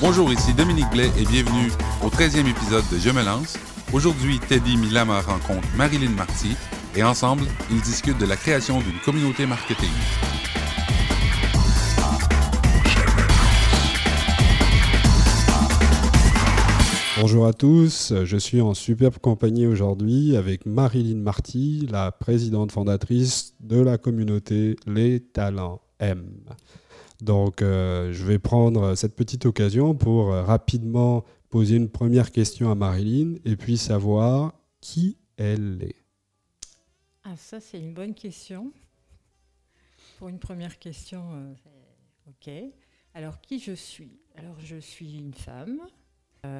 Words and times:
Bonjour, 0.00 0.32
ici 0.32 0.54
Dominique 0.54 0.88
Blais 0.90 1.10
et 1.18 1.26
bienvenue 1.26 1.70
au 2.02 2.08
13e 2.08 2.48
épisode 2.48 2.84
de 2.90 2.96
Je 2.96 3.10
me 3.10 3.22
lance. 3.22 3.58
Aujourd'hui, 3.92 4.38
Teddy 4.38 4.78
Milama 4.78 5.20
rencontre 5.20 5.68
Marilyn 5.76 6.12
Marty 6.12 6.56
et 6.96 7.02
ensemble, 7.02 7.44
ils 7.70 7.82
discutent 7.82 8.16
de 8.16 8.24
la 8.24 8.36
création 8.36 8.80
d'une 8.80 8.98
communauté 9.04 9.44
marketing. 9.44 9.90
Bonjour 17.20 17.46
à 17.46 17.52
tous, 17.52 18.14
je 18.24 18.36
suis 18.38 18.62
en 18.62 18.72
superbe 18.72 19.18
compagnie 19.18 19.66
aujourd'hui 19.66 20.34
avec 20.34 20.64
Marilyn 20.64 21.18
Marty, 21.18 21.86
la 21.90 22.10
présidente 22.10 22.72
fondatrice 22.72 23.52
de 23.60 23.78
la 23.78 23.98
communauté 23.98 24.76
Les 24.86 25.20
Talents 25.20 25.82
M. 25.98 26.24
Donc 27.22 27.62
euh, 27.62 28.12
je 28.12 28.24
vais 28.24 28.38
prendre 28.38 28.94
cette 28.94 29.14
petite 29.14 29.46
occasion 29.46 29.94
pour 29.94 30.32
euh, 30.32 30.42
rapidement 30.42 31.24
poser 31.48 31.76
une 31.76 31.88
première 31.88 32.30
question 32.30 32.70
à 32.70 32.74
Marilyn 32.74 33.34
et 33.44 33.56
puis 33.56 33.76
savoir 33.76 34.54
qui 34.80 35.18
elle 35.36 35.82
est. 35.82 35.96
Ah 37.24 37.36
ça 37.36 37.60
c'est 37.60 37.78
une 37.78 37.94
bonne 37.94 38.14
question. 38.14 38.72
Pour 40.18 40.28
une 40.28 40.38
première 40.38 40.78
question, 40.78 41.22
euh, 41.32 41.54
ok. 42.28 42.52
Alors 43.14 43.40
qui 43.40 43.58
je 43.58 43.72
suis? 43.72 44.20
Alors 44.36 44.58
je 44.60 44.76
suis 44.76 45.18
une 45.18 45.34
femme 45.34 45.80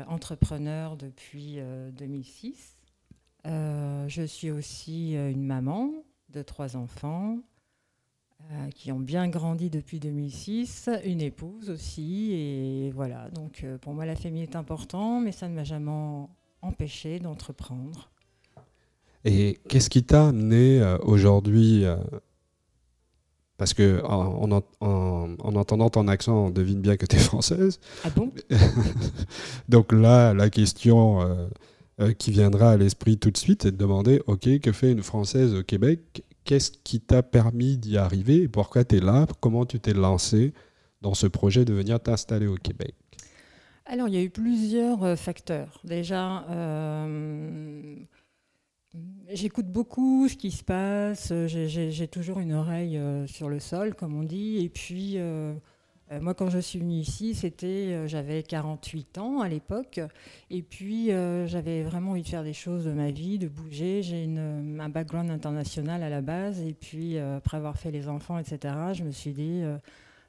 entrepreneur 0.09 0.97
depuis 0.97 1.59
2006. 1.93 2.77
Euh, 3.47 3.51
euh, 3.51 4.09
je 4.09 4.23
suis 4.23 4.51
aussi 4.51 5.15
une 5.15 5.45
maman 5.45 5.91
de 6.29 6.43
trois 6.43 6.77
enfants 6.77 7.39
qui 8.75 8.91
ont 8.91 8.99
bien 8.99 9.29
grandi 9.29 9.71
depuis 9.71 10.01
2006, 10.01 10.91
une 11.05 11.21
épouse 11.21 11.71
aussi, 11.71 12.33
et 12.33 12.91
voilà. 12.91 13.29
Donc 13.31 13.65
pour 13.81 13.95
moi 13.95 14.07
la 14.07 14.17
famille 14.17 14.43
est 14.43 14.57
important, 14.57 15.21
mais 15.21 15.33
ça 15.33 15.49
ne 15.49 15.55
m'a 15.55 15.65
jamais 15.65 16.27
empêché 16.63 17.21
d'entreprendre. 17.21 18.11
Et 19.25 19.59
qu'est-ce 19.69 19.91
qui 19.91 20.03
t'a 20.03 20.29
amené 20.29 20.83
aujourd'hui 21.03 21.85
parce 23.61 23.75
que 23.75 24.03
en, 24.07 24.63
entendant 25.45 25.91
ton 25.91 26.09
accent, 26.09 26.47
on 26.47 26.51
devine 26.51 26.81
bien 26.81 26.97
que 26.97 27.05
tu 27.05 27.17
es 27.17 27.19
française. 27.33 27.79
Ah 28.05 28.09
bon? 28.09 28.33
Donc 29.69 29.93
là, 29.93 30.33
la 30.33 30.49
question 30.49 31.21
euh, 31.21 31.47
euh, 32.01 32.13
qui 32.15 32.31
viendra 32.31 32.71
à 32.71 32.77
l'esprit 32.79 33.19
tout 33.19 33.31
de 33.31 33.37
suite 33.37 33.67
est 33.67 33.73
de 33.73 33.77
demander, 33.77 34.23
OK, 34.27 34.61
que 34.61 34.73
fait 34.73 34.91
une 34.91 35.03
Française 35.03 35.55
au 35.55 35.63
Québec 35.63 36.25
Qu'est-ce 36.51 36.73
qui 36.73 36.99
t'a 36.99 37.23
permis 37.23 37.79
d'y 37.79 37.97
arriver 37.97 38.49
Pourquoi 38.49 38.83
tu 38.83 38.97
es 38.97 39.01
là? 39.01 39.25
Comment 39.39 39.67
tu 39.67 39.79
t'es 39.79 39.93
lancé 39.93 40.53
dans 41.01 41.15
ce 41.15 41.29
projet 41.29 41.65
de 41.65 41.73
venir 41.73 42.01
t'installer 42.01 42.49
au 42.49 42.57
Québec? 42.57 42.97
Alors, 43.87 44.09
il 44.09 44.15
y 44.15 44.17
a 44.17 44.21
eu 44.21 44.31
plusieurs 44.31 45.05
euh, 45.05 45.15
facteurs. 45.15 45.81
Déjà, 45.85 46.45
J'écoute 49.33 49.67
beaucoup 49.67 50.29
ce 50.29 50.35
qui 50.35 50.51
se 50.51 50.65
passe, 50.65 51.33
j'ai 51.47 52.09
toujours 52.09 52.41
une 52.41 52.53
oreille 52.53 52.99
euh, 52.99 53.29
sur 53.29 53.49
le 53.49 53.61
sol, 53.61 53.95
comme 53.95 54.17
on 54.17 54.25
dit. 54.25 54.59
Et 54.65 54.69
puis, 54.69 55.19
euh, 55.19 55.21
euh, 55.21 55.55
moi, 56.21 56.35
quand 56.35 56.51
je 56.51 56.59
suis 56.59 56.79
venue 56.79 56.97
ici, 56.97 57.35
c'était, 57.35 58.09
j'avais 58.09 58.43
48 58.43 59.19
ans 59.19 59.41
à 59.41 59.49
l'époque. 59.49 60.01
Et 60.51 60.63
puis, 60.63 61.11
j'avais 61.47 61.83
vraiment 61.83 62.13
envie 62.13 62.23
de 62.23 62.29
faire 62.29 62.43
des 62.43 62.53
choses 62.53 62.85
de 62.85 62.93
ma 62.93 63.11
vie, 63.11 63.39
de 63.39 63.49
bouger. 63.49 64.03
J'ai 64.03 64.25
un 64.25 64.89
background 64.89 65.31
international 65.31 66.03
à 66.03 66.09
la 66.09 66.21
base. 66.21 66.61
Et 66.63 66.75
puis, 66.75 67.19
après 67.19 67.59
avoir 67.59 67.79
fait 67.79 67.93
les 67.93 68.09
enfants, 68.09 68.39
etc., 68.39 68.75
je 68.93 69.05
me 69.05 69.13
suis 69.13 69.33
dit, 69.33 69.63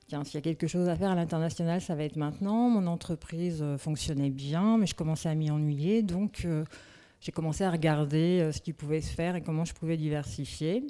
tiens, 0.08 0.24
s'il 0.24 0.36
y 0.36 0.38
a 0.38 0.42
quelque 0.42 0.68
chose 0.68 0.88
à 0.88 0.96
faire 0.96 1.10
à 1.10 1.16
l'international, 1.16 1.82
ça 1.82 1.96
va 1.96 2.04
être 2.04 2.16
maintenant. 2.16 2.70
Mon 2.70 2.86
entreprise 2.86 3.64
fonctionnait 3.80 4.30
bien, 4.30 4.78
mais 4.78 4.86
je 4.86 4.94
commençais 4.94 5.30
à 5.30 5.36
m'y 5.36 5.50
ennuyer. 5.50 6.04
Donc, 6.04 6.46
j'ai 7.22 7.32
commencé 7.32 7.64
à 7.64 7.70
regarder 7.70 8.42
euh, 8.42 8.52
ce 8.52 8.60
qui 8.60 8.74
pouvait 8.74 9.02
se 9.02 9.14
faire 9.14 9.36
et 9.36 9.42
comment 9.42 9.64
je 9.64 9.74
pouvais 9.74 9.96
diversifier. 9.96 10.84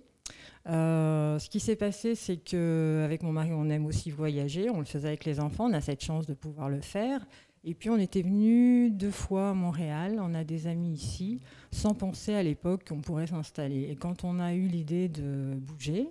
Euh, 0.68 1.40
ce 1.40 1.50
qui 1.50 1.60
s'est 1.60 1.76
passé, 1.76 2.16
c'est 2.16 2.38
qu'avec 2.38 3.24
mon 3.24 3.32
mari, 3.32 3.52
on 3.54 3.70
aime 3.70 3.86
aussi 3.86 4.12
voyager. 4.12 4.70
On 4.70 4.80
le 4.80 4.86
faisait 4.86 5.08
avec 5.08 5.26
les 5.26 5.40
enfants. 5.40 5.66
On 5.66 5.74
a 5.74 5.82
cette 5.82 6.04
chance 6.04 6.26
de 6.28 6.34
pouvoir 6.34 6.70
le 6.70 6.82
faire. 6.82 7.26
Et 7.64 7.74
puis, 7.74 7.90
on 7.90 7.98
était 7.98 8.22
venu 8.22 8.90
deux 8.90 9.12
fois 9.12 9.52
à 9.52 9.54
Montréal. 9.54 10.18
On 10.20 10.34
a 10.34 10.44
des 10.44 10.68
amis 10.68 10.94
ici, 10.94 11.40
sans 11.72 11.94
penser 11.94 12.34
à 12.34 12.44
l'époque 12.44 12.88
qu'on 12.88 13.02
pourrait 13.02 13.28
s'installer. 13.28 13.90
Et 13.90 13.96
quand 13.96 14.24
on 14.24 14.40
a 14.40 14.54
eu 14.54 14.68
l'idée 14.68 15.10
de 15.10 15.56
bouger, 15.56 16.08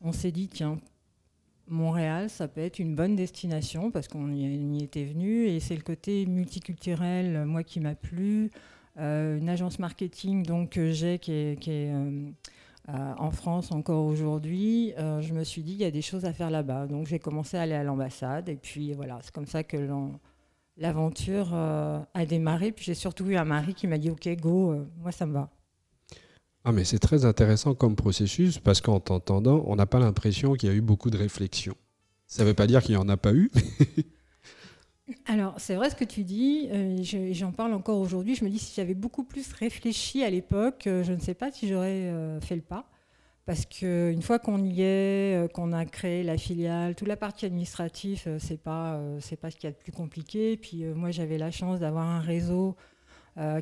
on 0.00 0.12
s'est 0.12 0.32
dit 0.32 0.48
tiens, 0.48 0.78
Montréal, 1.68 2.28
ça 2.28 2.48
peut 2.48 2.60
être 2.60 2.80
une 2.80 2.96
bonne 2.96 3.14
destination 3.14 3.90
parce 3.90 4.08
qu'on 4.08 4.32
y 4.32 4.82
était 4.82 5.04
venu. 5.04 5.46
Et 5.46 5.60
c'est 5.60 5.76
le 5.76 5.82
côté 5.82 6.26
multiculturel, 6.26 7.44
moi, 7.44 7.62
qui 7.62 7.80
m'a 7.80 7.94
plu. 7.94 8.50
Euh, 8.98 9.38
une 9.38 9.48
agence 9.48 9.78
marketing 9.78 10.42
donc 10.42 10.70
que 10.70 10.90
j'ai 10.92 11.18
qui 11.18 11.32
est, 11.32 11.68
euh, 11.70 12.30
euh, 12.88 13.14
en 13.18 13.30
France 13.30 13.70
encore 13.72 14.04
aujourd'hui, 14.06 14.92
je 14.96 15.32
me 15.32 15.44
suis 15.44 15.62
dit 15.62 15.72
il 15.72 15.78
y 15.78 15.84
a 15.84 15.90
des 15.90 16.02
choses 16.02 16.24
à 16.24 16.32
faire 16.32 16.50
là-bas. 16.50 16.86
Donc 16.86 17.06
j'ai 17.06 17.18
commencé 17.18 17.56
à 17.56 17.62
aller 17.62 17.74
à 17.74 17.84
l'ambassade 17.84 18.48
et 18.48 18.56
puis 18.56 18.92
voilà, 18.94 19.18
c'est 19.22 19.32
comme 19.32 19.46
ça 19.46 19.62
que 19.62 19.76
l'aventure 20.76 21.54
a 21.54 22.26
démarré. 22.26 22.72
Puis 22.72 22.84
j'ai 22.84 22.94
surtout 22.94 23.26
eu 23.26 23.36
un 23.36 23.44
mari 23.44 23.74
qui 23.74 23.86
m'a 23.86 23.98
dit 23.98 24.10
ok 24.10 24.28
go, 24.40 24.74
moi 25.00 25.12
ça 25.12 25.26
me 25.26 25.32
va. 25.32 25.50
Ah 26.64 26.70
mais 26.70 26.84
c'est 26.84 27.00
très 27.00 27.24
intéressant 27.24 27.74
comme 27.74 27.96
processus 27.96 28.58
parce 28.58 28.80
qu'en 28.80 29.00
t'entendant, 29.00 29.64
on 29.66 29.74
n'a 29.74 29.86
pas 29.86 29.98
l'impression 29.98 30.54
qu'il 30.54 30.68
y 30.68 30.72
a 30.72 30.74
eu 30.74 30.80
beaucoup 30.80 31.10
de 31.10 31.18
réflexion. 31.18 31.74
Ça 32.28 32.44
ne 32.44 32.48
veut 32.48 32.54
pas 32.54 32.66
dire 32.66 32.82
qu'il 32.82 32.94
n'y 32.94 33.00
en 33.00 33.08
a 33.08 33.16
pas 33.16 33.32
eu. 33.32 33.50
Alors, 35.26 35.54
c'est 35.58 35.74
vrai 35.74 35.90
ce 35.90 35.96
que 35.96 36.04
tu 36.04 36.24
dis, 36.24 36.68
euh, 36.72 37.02
j'en 37.32 37.52
parle 37.52 37.72
encore 37.74 37.98
aujourd'hui. 37.98 38.34
Je 38.34 38.44
me 38.44 38.50
dis, 38.50 38.58
si 38.58 38.74
j'avais 38.74 38.94
beaucoup 38.94 39.24
plus 39.24 39.52
réfléchi 39.52 40.22
à 40.22 40.30
l'époque, 40.30 40.86
euh, 40.86 41.02
je 41.02 41.12
ne 41.12 41.20
sais 41.20 41.34
pas 41.34 41.50
si 41.50 41.68
j'aurais 41.68 42.08
euh, 42.10 42.40
fait 42.40 42.56
le 42.56 42.62
pas. 42.62 42.86
Parce 43.44 43.66
qu'une 43.66 44.22
fois 44.22 44.38
qu'on 44.38 44.62
y 44.64 44.82
est, 44.82 45.52
qu'on 45.52 45.72
a 45.72 45.84
créé 45.84 46.22
la 46.22 46.38
filiale, 46.38 46.94
toute 46.94 47.08
la 47.08 47.16
partie 47.16 47.44
administrative, 47.44 48.38
c'est 48.38 48.62
pas, 48.62 49.00
c'est 49.18 49.34
pas 49.34 49.50
ce 49.50 49.56
qu'il 49.56 49.68
y 49.68 49.72
a 49.72 49.72
de 49.72 49.82
plus 49.82 49.90
compliqué. 49.90 50.56
Puis 50.56 50.84
moi, 50.84 51.10
j'avais 51.10 51.38
la 51.38 51.50
chance 51.50 51.80
d'avoir 51.80 52.06
un 52.06 52.20
réseau 52.20 52.76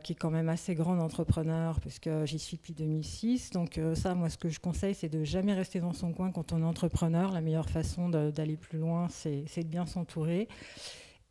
qui 0.02 0.12
est 0.12 0.16
quand 0.16 0.30
même 0.30 0.50
assez 0.50 0.74
grand 0.74 0.96
d'entrepreneurs, 0.96 1.80
puisque 1.80 2.10
j'y 2.26 2.38
suis 2.38 2.58
depuis 2.58 2.74
2006. 2.74 3.52
Donc 3.52 3.80
ça, 3.94 4.14
moi, 4.14 4.28
ce 4.28 4.36
que 4.36 4.50
je 4.50 4.60
conseille, 4.60 4.94
c'est 4.94 5.08
de 5.08 5.24
jamais 5.24 5.54
rester 5.54 5.80
dans 5.80 5.94
son 5.94 6.12
coin 6.12 6.30
quand 6.30 6.52
on 6.52 6.60
est 6.60 6.66
entrepreneur. 6.66 7.32
La 7.32 7.40
meilleure 7.40 7.70
façon 7.70 8.10
d'aller 8.10 8.58
plus 8.58 8.78
loin, 8.78 9.08
c'est 9.08 9.62
de 9.62 9.68
bien 9.68 9.86
s'entourer. 9.86 10.46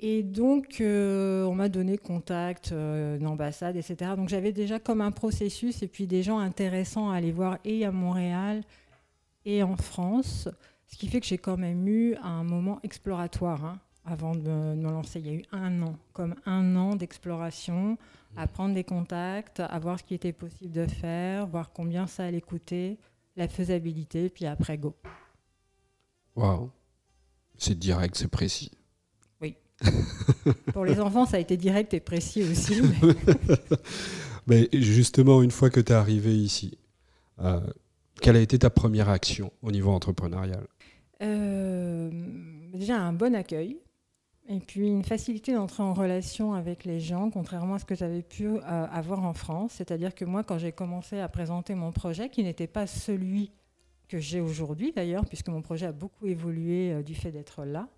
Et 0.01 0.23
donc, 0.23 0.79
euh, 0.79 1.43
on 1.43 1.55
m'a 1.55 1.67
donné 1.67 1.97
contact, 1.97 2.71
euh, 2.71 3.17
une 3.17 3.27
ambassade, 3.27 3.75
etc. 3.75 4.11
Donc, 4.15 4.29
j'avais 4.29 4.53
déjà 4.53 4.79
comme 4.79 5.01
un 5.01 5.11
processus 5.11 5.83
et 5.83 5.87
puis 5.87 6.07
des 6.07 6.23
gens 6.23 6.39
intéressants 6.39 7.11
à 7.11 7.15
aller 7.15 7.33
voir 7.33 7.57
et 7.65 7.83
à 7.85 7.91
Montréal 7.91 8.63
et 9.43 9.61
en 9.61 9.75
France. 9.75 10.47
Ce 10.87 10.95
qui 10.95 11.09
fait 11.09 11.19
que 11.19 11.25
j'ai 11.25 11.37
quand 11.37 11.57
même 11.57 11.85
eu 11.87 12.15
un 12.23 12.43
moment 12.43 12.79
exploratoire 12.81 13.65
hein, 13.65 13.79
avant 14.05 14.35
de 14.35 14.49
me, 14.49 14.89
lancer. 14.89 15.19
Il 15.19 15.27
y 15.27 15.29
a 15.31 15.33
eu 15.33 15.43
un 15.51 15.81
an, 15.81 15.97
comme 16.13 16.35
un 16.45 16.77
an 16.77 16.95
d'exploration, 16.95 17.97
à 18.37 18.47
prendre 18.47 18.73
des 18.73 18.85
contacts, 18.85 19.59
à 19.59 19.79
voir 19.79 19.99
ce 19.99 20.05
qui 20.05 20.13
était 20.13 20.31
possible 20.31 20.71
de 20.71 20.85
faire, 20.87 21.45
voir 21.45 21.73
combien 21.73 22.07
ça 22.07 22.23
allait 22.23 22.41
coûter, 22.41 22.97
la 23.35 23.49
faisabilité, 23.49 24.29
puis 24.29 24.45
après, 24.45 24.77
go. 24.77 24.95
Waouh, 26.37 26.71
c'est 27.57 27.77
direct, 27.77 28.16
c'est 28.16 28.29
précis. 28.29 28.71
Pour 30.73 30.85
les 30.85 31.00
enfants, 31.00 31.25
ça 31.25 31.38
a 31.38 31.40
été 31.40 31.57
direct 31.57 31.94
et 31.94 32.00
précis 32.00 32.44
aussi. 32.44 32.81
Mais, 34.47 34.69
justement, 34.73 35.41
une 35.41 35.51
fois 35.51 35.69
que 35.69 35.79
tu 35.79 35.91
es 35.91 35.95
arrivé 35.95 36.35
ici, 36.35 36.78
euh, 37.41 37.59
quelle 38.22 38.35
a 38.35 38.41
été 38.41 38.59
ta 38.59 38.69
première 38.69 39.09
action 39.09 39.51
au 39.62 39.72
niveau 39.72 39.91
entrepreneurial? 39.91 40.67
Euh, 41.22 42.09
Déjà 42.73 42.99
un 42.99 43.14
bon 43.14 43.35
accueil 43.35 43.78
et 44.47 44.59
puis 44.59 44.87
une 44.87 45.03
facilité 45.03 45.53
d'entrer 45.53 45.84
en 45.84 45.93
relation 45.93 46.53
avec 46.53 46.85
les 46.85 46.99
gens, 46.99 47.29
contrairement 47.29 47.76
à 47.76 47.79
ce 47.79 47.85
que 47.85 47.96
j'avais 47.96 48.23
pu 48.23 48.47
euh, 48.47 48.59
avoir 48.61 49.23
en 49.23 49.34
France. 49.34 49.73
C'est-à-dire 49.76 50.16
que 50.16 50.26
moi, 50.26 50.43
quand 50.43 50.58
j'ai 50.58 50.72
commencé 50.72 51.20
à 51.20 51.29
présenter 51.29 51.76
mon 51.76 51.91
projet, 51.91 52.29
qui 52.29 52.43
n'était 52.43 52.67
pas 52.67 52.87
celui 52.87 53.52
que 54.08 54.17
j'ai 54.17 54.40
aujourd'hui 54.41 54.91
d'ailleurs, 54.91 55.26
puisque 55.26 55.49
mon 55.49 55.61
projet 55.61 55.85
a 55.85 55.91
beaucoup 55.91 56.26
évolué 56.26 57.03
du 57.03 57.14
fait 57.14 57.31
d'être 57.31 57.64
là, 57.64 57.90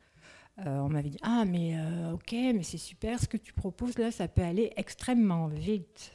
euh, 0.59 0.79
on 0.79 0.89
m'avait 0.89 1.09
dit 1.09 1.19
Ah, 1.21 1.45
mais 1.45 1.75
euh, 1.75 2.13
ok, 2.13 2.31
mais 2.31 2.63
c'est 2.63 2.77
super, 2.77 3.19
ce 3.19 3.27
que 3.27 3.37
tu 3.37 3.53
proposes 3.53 3.97
là, 3.97 4.11
ça 4.11 4.27
peut 4.27 4.43
aller 4.43 4.71
extrêmement 4.75 5.47
vite. 5.47 6.13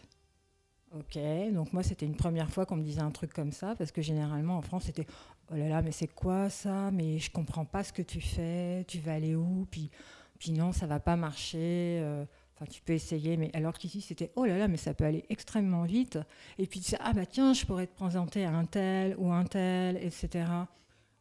Ok, 0.94 1.18
donc 1.52 1.72
moi 1.72 1.82
c'était 1.82 2.06
une 2.06 2.14
première 2.16 2.48
fois 2.48 2.64
qu'on 2.64 2.76
me 2.76 2.82
disait 2.82 3.00
un 3.00 3.10
truc 3.10 3.32
comme 3.32 3.52
ça, 3.52 3.74
parce 3.76 3.92
que 3.92 4.00
généralement 4.02 4.56
en 4.56 4.62
France 4.62 4.84
c'était 4.84 5.06
Oh 5.50 5.54
là 5.56 5.68
là, 5.68 5.82
mais 5.82 5.92
c'est 5.92 6.08
quoi 6.08 6.50
ça? 6.50 6.90
Mais 6.90 7.18
je 7.18 7.30
comprends 7.30 7.64
pas 7.64 7.84
ce 7.84 7.92
que 7.92 8.02
tu 8.02 8.20
fais, 8.20 8.84
tu 8.88 8.98
vas 8.98 9.14
aller 9.14 9.36
où? 9.36 9.66
Puis, 9.70 9.90
puis 10.38 10.52
non, 10.52 10.72
ça 10.72 10.86
va 10.86 10.98
pas 10.98 11.14
marcher. 11.16 12.00
Euh, 12.02 12.24
enfin, 12.54 12.66
tu 12.66 12.82
peux 12.82 12.94
essayer, 12.94 13.36
mais 13.36 13.50
alors 13.54 13.74
qu'ici 13.74 14.00
c'était 14.00 14.32
Oh 14.36 14.44
là 14.44 14.58
là, 14.58 14.68
mais 14.68 14.76
ça 14.76 14.92
peut 14.94 15.04
aller 15.04 15.24
extrêmement 15.28 15.84
vite. 15.84 16.18
Et 16.58 16.66
puis 16.66 16.80
tu 16.80 16.90
sais 16.90 16.98
Ah 17.00 17.12
bah 17.12 17.26
tiens, 17.26 17.52
je 17.52 17.64
pourrais 17.64 17.86
te 17.86 17.94
présenter 17.94 18.44
à 18.44 18.52
un 18.52 18.64
tel 18.64 19.14
ou 19.18 19.30
un 19.32 19.44
tel, 19.44 19.96
etc. 19.98 20.46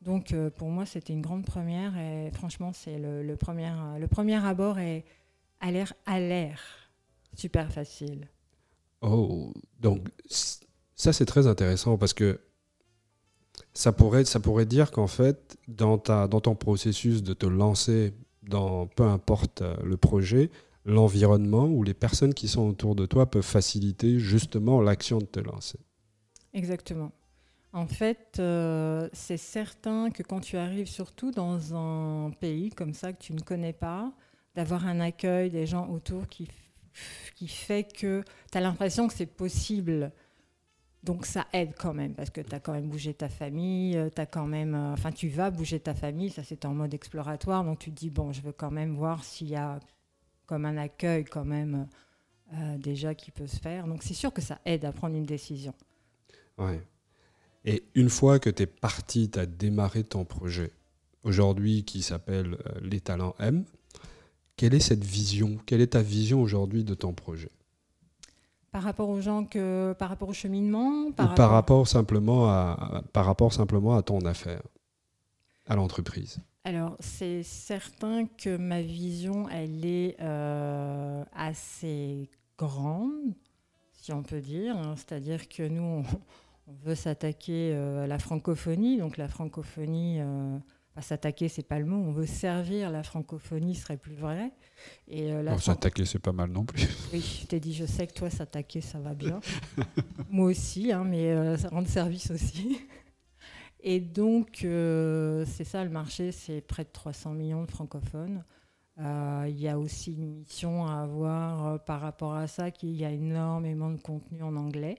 Donc 0.05 0.35
pour 0.55 0.69
moi, 0.69 0.85
c'était 0.85 1.13
une 1.13 1.21
grande 1.21 1.45
première 1.45 1.97
et 1.97 2.29
franchement, 2.31 2.71
c'est 2.73 2.97
le, 2.97 3.35
premier, 3.35 3.71
le 3.99 4.07
premier 4.07 4.43
abord 4.45 4.79
est 4.79 5.03
à 5.59 5.71
l'air 5.71 5.93
à 6.05 6.19
l'air 6.19 6.61
super 7.35 7.71
facile. 7.71 8.29
Oh, 9.01 9.53
donc 9.79 10.07
ça 10.95 11.13
c'est 11.13 11.25
très 11.25 11.47
intéressant 11.47 11.97
parce 11.97 12.13
que 12.13 12.39
ça 13.73 13.91
pourrait, 13.91 14.25
ça 14.25 14.39
pourrait 14.39 14.65
dire 14.65 14.91
qu'en 14.91 15.07
fait, 15.07 15.57
dans, 15.67 15.97
ta, 15.97 16.27
dans 16.27 16.41
ton 16.41 16.55
processus 16.55 17.23
de 17.23 17.33
te 17.33 17.45
lancer 17.45 18.13
dans 18.43 18.87
peu 18.87 19.03
importe 19.03 19.61
euh, 19.61 19.75
le 19.83 19.97
projet, 19.97 20.49
l'environnement 20.85 21.65
ou 21.65 21.83
les 21.83 21.93
personnes 21.93 22.33
qui 22.33 22.47
sont 22.47 22.67
autour 22.67 22.95
de 22.95 23.05
toi 23.05 23.25
peuvent 23.25 23.43
faciliter 23.43 24.19
justement 24.19 24.81
l'action 24.81 25.17
de 25.17 25.25
te 25.25 25.39
lancer. 25.39 25.79
Exactement. 26.53 27.11
En 27.75 27.87
fait, 27.87 28.37
euh, 28.39 29.09
c'est 29.11 29.35
certain 29.35 30.09
que 30.09 30.23
quand 30.23 30.39
tu 30.39 30.55
arrives 30.55 30.87
surtout 30.87 31.31
dans 31.31 31.75
un 31.75 32.31
pays 32.31 32.69
comme 32.69 32.93
ça 32.93 33.11
que 33.11 33.21
tu 33.21 33.33
ne 33.33 33.41
connais 33.41 33.73
pas, 33.73 34.13
d'avoir 34.55 34.87
un 34.87 35.01
accueil 35.01 35.49
des 35.49 35.65
gens 35.65 35.89
autour 35.89 36.29
qui, 36.29 36.47
qui 37.35 37.49
fait 37.49 37.83
que 37.83 38.23
tu 38.49 38.57
as 38.57 38.61
l'impression 38.61 39.09
que 39.09 39.13
c'est 39.13 39.25
possible 39.25 40.13
donc 41.03 41.25
ça 41.25 41.47
aide 41.51 41.73
quand 41.77 41.93
même, 41.93 42.15
parce 42.15 42.29
que 42.29 42.39
tu 42.39 42.55
as 42.55 42.61
quand 42.61 42.71
même 42.71 42.87
bougé 42.87 43.13
ta 43.13 43.27
famille, 43.27 43.97
euh, 43.97 44.09
as 44.15 44.25
quand 44.25 44.47
même, 44.47 44.73
euh, 44.73 44.93
enfin 44.93 45.11
tu 45.11 45.27
vas 45.27 45.51
bouger 45.51 45.81
ta 45.81 45.93
famille, 45.93 46.29
ça 46.29 46.43
c'est 46.43 46.63
en 46.63 46.73
mode 46.73 46.93
exploratoire, 46.93 47.65
donc 47.65 47.79
tu 47.79 47.91
te 47.91 47.95
dis, 47.97 48.09
bon, 48.09 48.31
je 48.31 48.41
veux 48.41 48.53
quand 48.53 48.71
même 48.71 48.95
voir 48.95 49.21
s'il 49.25 49.49
y 49.49 49.57
a 49.57 49.81
comme 50.45 50.63
un 50.63 50.77
accueil 50.77 51.25
quand 51.25 51.45
même 51.45 51.87
déjà 52.77 53.13
qui 53.15 53.31
peut 53.31 53.47
se 53.47 53.57
faire. 53.57 53.85
Donc 53.85 54.01
c'est 54.01 54.13
sûr 54.13 54.31
que 54.31 54.41
ça 54.41 54.59
aide 54.63 54.85
à 54.85 54.93
prendre 54.93 55.15
une 55.15 55.25
décision. 55.25 55.73
Ouais. 56.57 56.79
Et 57.65 57.83
une 57.95 58.09
fois 58.09 58.37
que 58.39 58.49
tu 58.49 58.63
es 58.63 58.67
parti, 58.67 59.29
tu 59.29 59.39
as 59.39 59.47
démarré 59.47 60.03
ton 60.03 60.23
projet, 60.23 60.71
aujourd'hui 61.23 61.83
qui 61.83 62.03
s'appelle 62.03 62.57
Les 62.81 63.01
Talents 63.01 63.35
M, 63.39 63.65
quelle 64.55 64.75
est 64.75 64.79
cette 64.79 65.03
vision? 65.03 65.57
Quelle 65.65 65.81
est 65.81 65.93
ta 65.93 66.01
vision 66.01 66.41
aujourd'hui 66.41 66.83
de 66.83 66.93
ton 66.93 67.13
projet? 67.13 67.49
Par 68.71 68.83
rapport 68.83 69.09
aux 69.09 69.19
gens 69.19 69.45
que, 69.45 69.93
par 69.97 70.09
rapport 70.09 70.29
au 70.29 70.33
cheminement, 70.33 71.11
par, 71.11 71.29
rapport... 71.29 71.49
rapport... 71.49 71.87
simplement 71.87 72.49
à, 72.49 73.03
par 73.13 73.25
rapport 73.25 73.51
simplement 73.51 73.95
à 73.95 74.03
ton 74.03 74.19
affaire, 74.19 74.61
à 75.65 75.75
l'entreprise? 75.75 76.39
Alors 76.65 76.95
c'est 76.99 77.41
certain 77.43 78.25
que 78.25 78.57
ma 78.57 78.81
vision, 78.81 79.49
elle 79.49 79.85
est 79.85 80.15
euh, 80.19 81.23
assez 81.33 82.29
grande, 82.57 83.33
si 83.93 84.11
on 84.13 84.23
peut 84.23 84.41
dire. 84.41 84.77
Hein. 84.77 84.95
C'est-à-dire 84.97 85.47
que 85.47 85.67
nous, 85.67 85.83
on, 85.83 86.03
veut 86.67 86.95
s'attaquer 86.95 87.71
euh, 87.73 88.03
à 88.03 88.07
la 88.07 88.19
francophonie, 88.19 88.97
donc 88.97 89.17
la 89.17 89.27
francophonie. 89.27 90.19
Euh, 90.19 90.57
s'attaquer, 91.01 91.49
c'est 91.49 91.67
pas 91.67 91.79
le 91.79 91.85
mot. 91.85 91.97
On 91.97 92.11
veut 92.11 92.25
servir 92.25 92.89
la 92.89 93.03
francophonie, 93.03 93.75
serait 93.75 93.97
plus 93.97 94.15
vrai. 94.15 94.51
Et 95.07 95.31
euh, 95.31 95.57
s'attaquer, 95.57 96.05
c'est 96.05 96.19
pas 96.19 96.31
mal 96.31 96.49
non 96.49 96.65
plus. 96.65 96.87
Oui, 97.13 97.39
je 97.41 97.47
t'ai 97.47 97.59
dit, 97.59 97.73
je 97.73 97.85
sais 97.85 98.07
que 98.07 98.13
toi, 98.13 98.29
s'attaquer, 98.29 98.81
ça 98.81 98.99
va 98.99 99.13
bien. 99.13 99.39
Moi 100.29 100.47
aussi, 100.47 100.91
hein, 100.91 101.03
mais 101.03 101.57
ça 101.57 101.69
rend 101.69 101.85
service 101.85 102.31
aussi. 102.31 102.79
Et 103.87 103.99
donc, 103.99 104.63
euh, 104.63 105.45
c'est 105.45 105.63
ça 105.63 105.83
le 105.83 105.91
marché, 105.91 106.31
c'est 106.31 106.61
près 106.61 106.85
de 106.85 106.89
300 106.91 107.33
millions 107.33 107.63
de 107.63 107.71
francophones. 107.71 108.43
Il 108.97 109.59
y 109.59 109.67
a 109.67 109.77
aussi 109.77 110.13
une 110.13 110.37
mission 110.37 110.87
à 110.87 111.01
avoir 111.01 111.83
par 111.83 111.99
rapport 111.99 112.33
à 112.33 112.47
ça, 112.47 112.71
qu'il 112.71 112.93
y 112.93 113.03
a 113.03 113.11
énormément 113.11 113.91
de 113.91 113.99
contenu 114.01 114.41
en 114.41 114.55
anglais. 114.55 114.97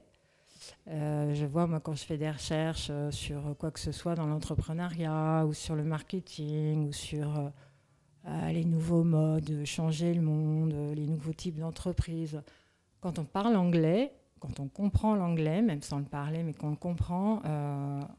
Euh, 0.89 1.33
je 1.33 1.45
vois, 1.45 1.67
moi, 1.67 1.79
quand 1.79 1.95
je 1.95 2.03
fais 2.03 2.17
des 2.17 2.29
recherches 2.29 2.87
euh, 2.89 3.11
sur 3.11 3.55
quoi 3.57 3.71
que 3.71 3.79
ce 3.79 3.91
soit 3.91 4.15
dans 4.15 4.25
l'entrepreneuriat 4.25 5.45
ou 5.45 5.53
sur 5.53 5.75
le 5.75 5.83
marketing 5.83 6.87
ou 6.87 6.93
sur 6.93 7.51
euh, 8.27 8.49
les 8.49 8.65
nouveaux 8.65 9.03
modes, 9.03 9.63
changer 9.65 10.13
le 10.13 10.21
monde, 10.21 10.73
les 10.95 11.07
nouveaux 11.07 11.33
types 11.33 11.59
d'entreprises, 11.59 12.41
quand 13.01 13.19
on 13.19 13.25
parle 13.25 13.55
anglais, 13.55 14.13
quand 14.39 14.59
on 14.59 14.67
comprend 14.67 15.15
l'anglais, 15.15 15.61
même 15.61 15.81
sans 15.81 15.99
le 15.99 16.05
parler, 16.05 16.43
mais 16.43 16.53
qu'on 16.53 16.69
le 16.69 16.75
comprend, 16.75 17.41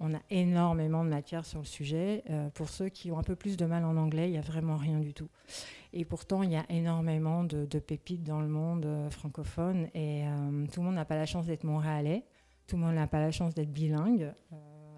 on 0.01 0.15
a 0.15 0.19
énormément 0.31 1.05
de 1.05 1.11
matière 1.11 1.45
sur 1.45 1.61
le 1.61 1.65
sujet. 1.65 2.25
pour 2.55 2.69
ceux 2.69 2.89
qui 2.89 3.13
ont 3.13 3.19
un 3.19 3.23
peu 3.23 3.37
plus 3.37 3.57
de 3.57 3.65
mal 3.67 3.85
en 3.85 3.97
anglais, 3.97 4.29
il 4.29 4.33
n'y 4.33 4.39
a 4.39 4.43
vraiment 4.43 4.77
rien 4.77 4.99
du 4.99 5.15
tout. 5.15 5.29
Et 5.93 6.05
pourtant, 6.05 6.43
il 6.43 6.53
y 6.53 6.57
a 6.57 6.67
énormément 6.69 7.45
de, 7.45 7.65
pépites 7.79 8.23
dans 8.23 8.41
le 8.41 8.49
monde 8.49 8.87
francophone 9.11 9.89
et 9.95 10.25
tout 10.73 10.81
le 10.81 10.87
monde 10.87 10.97
n'a 10.97 11.05
pas 11.05 11.17
la 11.17 11.27
chance 11.27 11.47
d'être 11.47 11.65
montréalais. 11.65 12.25
Tout 12.67 12.77
le 12.77 12.83
monde 12.83 12.95
n'a 12.95 13.07
pas 13.07 13.21
la 13.21 13.31
chance 13.31 13.55
d'être 13.55 13.73
bilingue. 13.73 14.35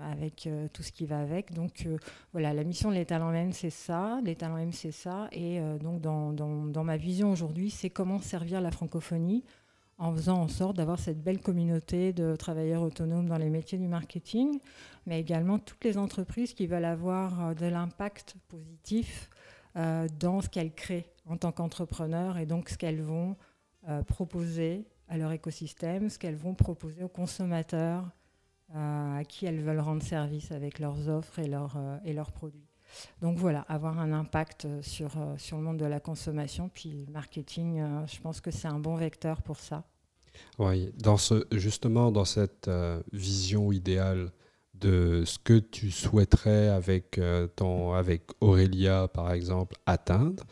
Euh, 0.00 0.12
avec 0.12 0.46
euh, 0.46 0.66
tout 0.72 0.82
ce 0.82 0.92
qui 0.92 1.06
va 1.06 1.20
avec. 1.20 1.52
Donc 1.52 1.84
euh, 1.86 1.98
voilà, 2.32 2.54
la 2.54 2.64
mission 2.64 2.90
de 2.90 2.94
Les 2.94 3.04
Talents 3.04 3.32
M, 3.32 3.52
c'est 3.52 3.70
ça. 3.70 4.18
Les 4.24 4.34
Talents 4.34 4.56
M, 4.56 4.72
c'est 4.72 4.92
ça. 4.92 5.28
Et 5.32 5.60
donc 5.80 6.00
dans, 6.00 6.84
ma 6.84 6.96
vision 6.96 7.30
aujourd'hui, 7.30 7.70
c'est 7.70 7.90
comment 7.90 8.18
servir 8.18 8.60
la 8.60 8.70
francophonie 8.70 9.44
en 9.98 10.14
faisant 10.14 10.40
en 10.40 10.48
sorte 10.48 10.76
d'avoir 10.76 10.98
cette 10.98 11.22
belle 11.22 11.40
communauté 11.40 12.14
de 12.14 12.34
travailleurs 12.34 12.82
autonomes 12.82 13.28
dans 13.28 13.36
les 13.36 13.50
métiers 13.50 13.76
du 13.76 13.86
marketing, 13.86 14.58
mais 15.04 15.20
également 15.20 15.58
toutes 15.58 15.84
les 15.84 15.98
entreprises 15.98 16.54
qui 16.54 16.66
veulent 16.66 16.86
avoir 16.86 17.54
de 17.54 17.66
l'impact 17.66 18.36
positif 18.48 19.28
dans 19.74 20.40
ce 20.40 20.48
qu'elles 20.48 20.74
créent 20.74 21.12
en 21.26 21.36
tant 21.36 21.52
qu'entrepreneurs 21.52 22.38
et 22.38 22.46
donc 22.46 22.68
ce 22.68 22.76
qu'elles 22.76 23.02
vont 23.02 23.36
proposer 24.06 24.86
à 25.08 25.18
leur 25.18 25.32
écosystème, 25.32 26.08
ce 26.08 26.18
qu'elles 26.18 26.36
vont 26.36 26.54
proposer 26.54 27.02
aux 27.02 27.08
consommateurs 27.08 28.04
euh, 28.76 29.18
à 29.18 29.24
qui 29.24 29.46
elles 29.46 29.60
veulent 29.60 29.80
rendre 29.80 30.02
service 30.04 30.52
avec 30.52 30.78
leurs 30.78 31.08
offres 31.08 31.40
et 31.40 31.48
leurs, 31.48 31.76
euh, 31.76 32.24
produits. 32.32 32.68
Donc 33.20 33.36
voilà, 33.36 33.62
avoir 33.62 33.98
un 33.98 34.12
impact 34.12 34.68
sur, 34.80 35.10
euh, 35.18 35.34
sur 35.38 35.56
le 35.56 35.64
monde 35.64 35.78
de 35.78 35.84
la 35.86 35.98
consommation, 35.98 36.68
puis 36.72 37.04
le 37.04 37.12
marketing, 37.12 37.82
je 38.06 38.20
pense 38.20 38.40
que 38.40 38.52
c'est 38.52 38.68
un 38.68 38.78
bon 38.78 38.94
vecteur 38.94 39.42
pour 39.42 39.58
ça. 39.58 39.82
Oui, 40.60 40.92
justement 41.50 42.12
dans 42.12 42.24
cette 42.24 42.70
vision 43.12 43.72
idéale 43.72 44.30
de 44.80 45.24
ce 45.24 45.38
que 45.38 45.58
tu 45.58 45.90
souhaiterais 45.90 46.68
avec, 46.68 47.20
ton, 47.56 47.92
avec 47.92 48.22
Aurélia, 48.40 49.08
par 49.08 49.32
exemple, 49.32 49.76
atteindre, 49.86 50.44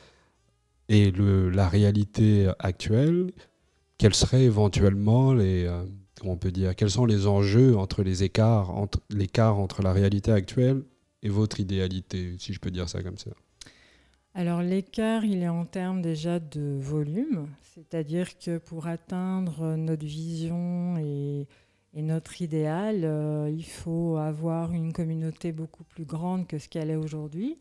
et 0.89 1.11
le, 1.11 1.51
la 1.51 1.69
réalité 1.69 2.51
actuelle, 2.59 3.31
quels 3.99 4.15
seraient 4.15 4.45
éventuellement 4.45 5.35
les, 5.35 5.67
euh, 5.67 5.85
on 6.25 6.37
peut 6.37 6.53
dire, 6.53 6.75
quels 6.75 6.91
sont 6.91 7.05
les 7.05 7.27
enjeux 7.27 7.77
entre 7.77 8.03
les 8.03 8.23
écarts, 8.25 8.71
entre 8.71 9.01
l'écart 9.11 9.59
entre 9.59 9.83
la 9.83 9.93
réalité 9.93 10.33
actuelle 10.33 10.83
et 11.23 11.29
votre 11.29 11.61
idéalité, 11.61 12.37
si 12.39 12.53
je 12.53 12.61
peux 12.61 12.71
dire 12.71 12.89
ça 12.89 13.03
comme 13.03 13.19
ça? 13.19 13.31
Alors 14.35 14.63
l'écart, 14.63 15.25
il 15.25 15.43
est 15.43 15.49
en 15.49 15.65
termes 15.65 16.01
déjà 16.01 16.39
de 16.39 16.79
volume, 16.79 17.49
c'est-à-dire 17.75 18.39
que 18.39 18.59
pour 18.59 18.87
atteindre 18.87 19.75
notre 19.77 20.07
vision 20.07 20.97
et, 20.99 21.49
notre 21.95 22.43
idéal, 22.43 23.01
euh, 23.05 23.51
il 23.51 23.65
faut 23.65 24.17
avoir 24.17 24.73
une 24.73 24.93
communauté 24.93 25.53
beaucoup 25.53 25.85
plus 25.85 26.05
grande 26.05 26.47
que 26.47 26.59
ce 26.59 26.69
qu'elle 26.69 26.91
est 26.91 26.97
aujourd'hui. 26.97 27.59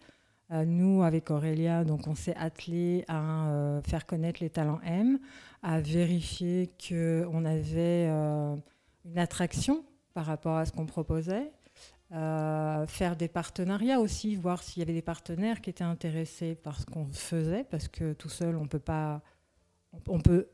Euh, 0.51 0.65
nous, 0.65 1.03
avec 1.03 1.31
Aurélia, 1.31 1.83
donc 1.83 2.07
on 2.07 2.15
s'est 2.15 2.35
attelé 2.35 3.03
à 3.07 3.49
euh, 3.49 3.81
faire 3.81 4.05
connaître 4.05 4.41
les 4.41 4.49
talents 4.49 4.79
M, 4.83 5.19
à 5.63 5.81
vérifier 5.81 6.71
qu'on 6.87 7.45
avait 7.45 8.07
une 8.07 9.17
attraction 9.17 9.83
par 10.13 10.25
rapport 10.25 10.55
à 10.55 10.65
ce 10.65 10.71
qu'on 10.71 10.85
proposait, 10.85 11.51
faire 12.09 13.15
des 13.17 13.27
partenariats 13.27 13.99
aussi, 13.99 14.35
voir 14.35 14.63
s'il 14.63 14.79
y 14.79 14.83
avait 14.83 14.93
des 14.93 15.01
partenaires 15.01 15.61
qui 15.61 15.69
étaient 15.69 15.83
intéressés 15.83 16.55
par 16.55 16.79
ce 16.79 16.85
qu'on 16.85 17.07
faisait, 17.07 17.63
parce 17.63 17.87
que 17.87 18.13
tout 18.13 18.29
seul, 18.29 18.55
on 18.55 18.67
peut 18.67 18.79
pas. 18.79 19.21
On 20.07 20.19
peut 20.19 20.47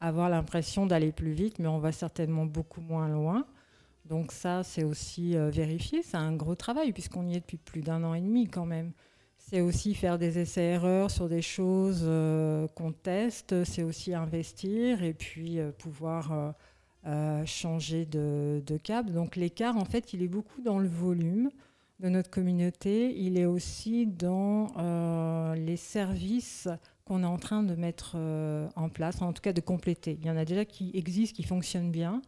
avoir 0.00 0.28
l'impression 0.28 0.86
d'aller 0.86 1.12
plus 1.12 1.32
vite, 1.32 1.58
mais 1.58 1.68
on 1.68 1.78
va 1.78 1.92
certainement 1.92 2.46
beaucoup 2.46 2.80
moins 2.80 3.08
loin. 3.08 3.46
Donc 4.04 4.32
ça, 4.32 4.62
c'est 4.62 4.84
aussi 4.84 5.36
vérifier. 5.36 6.02
C'est 6.02 6.16
un 6.16 6.32
gros 6.32 6.54
travail, 6.54 6.92
puisqu'on 6.92 7.26
y 7.26 7.34
est 7.34 7.40
depuis 7.40 7.56
plus 7.56 7.80
d'un 7.80 8.04
an 8.04 8.14
et 8.14 8.20
demi 8.20 8.48
quand 8.48 8.66
même. 8.66 8.92
C'est 9.48 9.60
aussi 9.60 9.94
faire 9.94 10.18
des 10.18 10.40
essais-erreurs 10.40 11.08
sur 11.08 11.28
des 11.28 11.40
choses 11.40 12.02
euh, 12.02 12.66
qu'on 12.74 12.90
teste, 12.90 13.62
c'est 13.62 13.84
aussi 13.84 14.12
investir 14.12 15.04
et 15.04 15.14
puis 15.14 15.60
euh, 15.60 15.70
pouvoir 15.70 16.54
euh, 17.06 17.46
changer 17.46 18.06
de, 18.06 18.60
cap. 18.82 19.06
Donc 19.08 19.36
l'écart, 19.36 19.76
en 19.76 19.84
fait, 19.84 20.12
il 20.12 20.22
est 20.22 20.28
beaucoup 20.28 20.62
dans 20.62 20.80
le 20.80 20.88
volume 20.88 21.50
de 22.00 22.08
notre 22.08 22.28
communauté, 22.28 23.16
il 23.16 23.38
est 23.38 23.46
aussi 23.46 24.06
dans 24.06 24.66
les 25.54 25.76
services 25.76 26.68
qu'on 27.06 27.22
est 27.22 27.26
en 27.26 27.38
train 27.38 27.62
de 27.62 27.74
mettre 27.74 28.16
en 28.76 28.88
place, 28.90 29.22
en 29.22 29.32
tout 29.32 29.40
cas 29.40 29.54
de 29.54 29.60
compléter. 29.62 30.18
Il 30.20 30.26
y 30.26 30.30
en 30.30 30.36
a 30.36 30.44
déjà 30.44 30.64
qui 30.64 30.90
existent, 30.94 31.36
qui 31.36 31.44
fonctionnent 31.44 31.90
bien. 31.90 32.20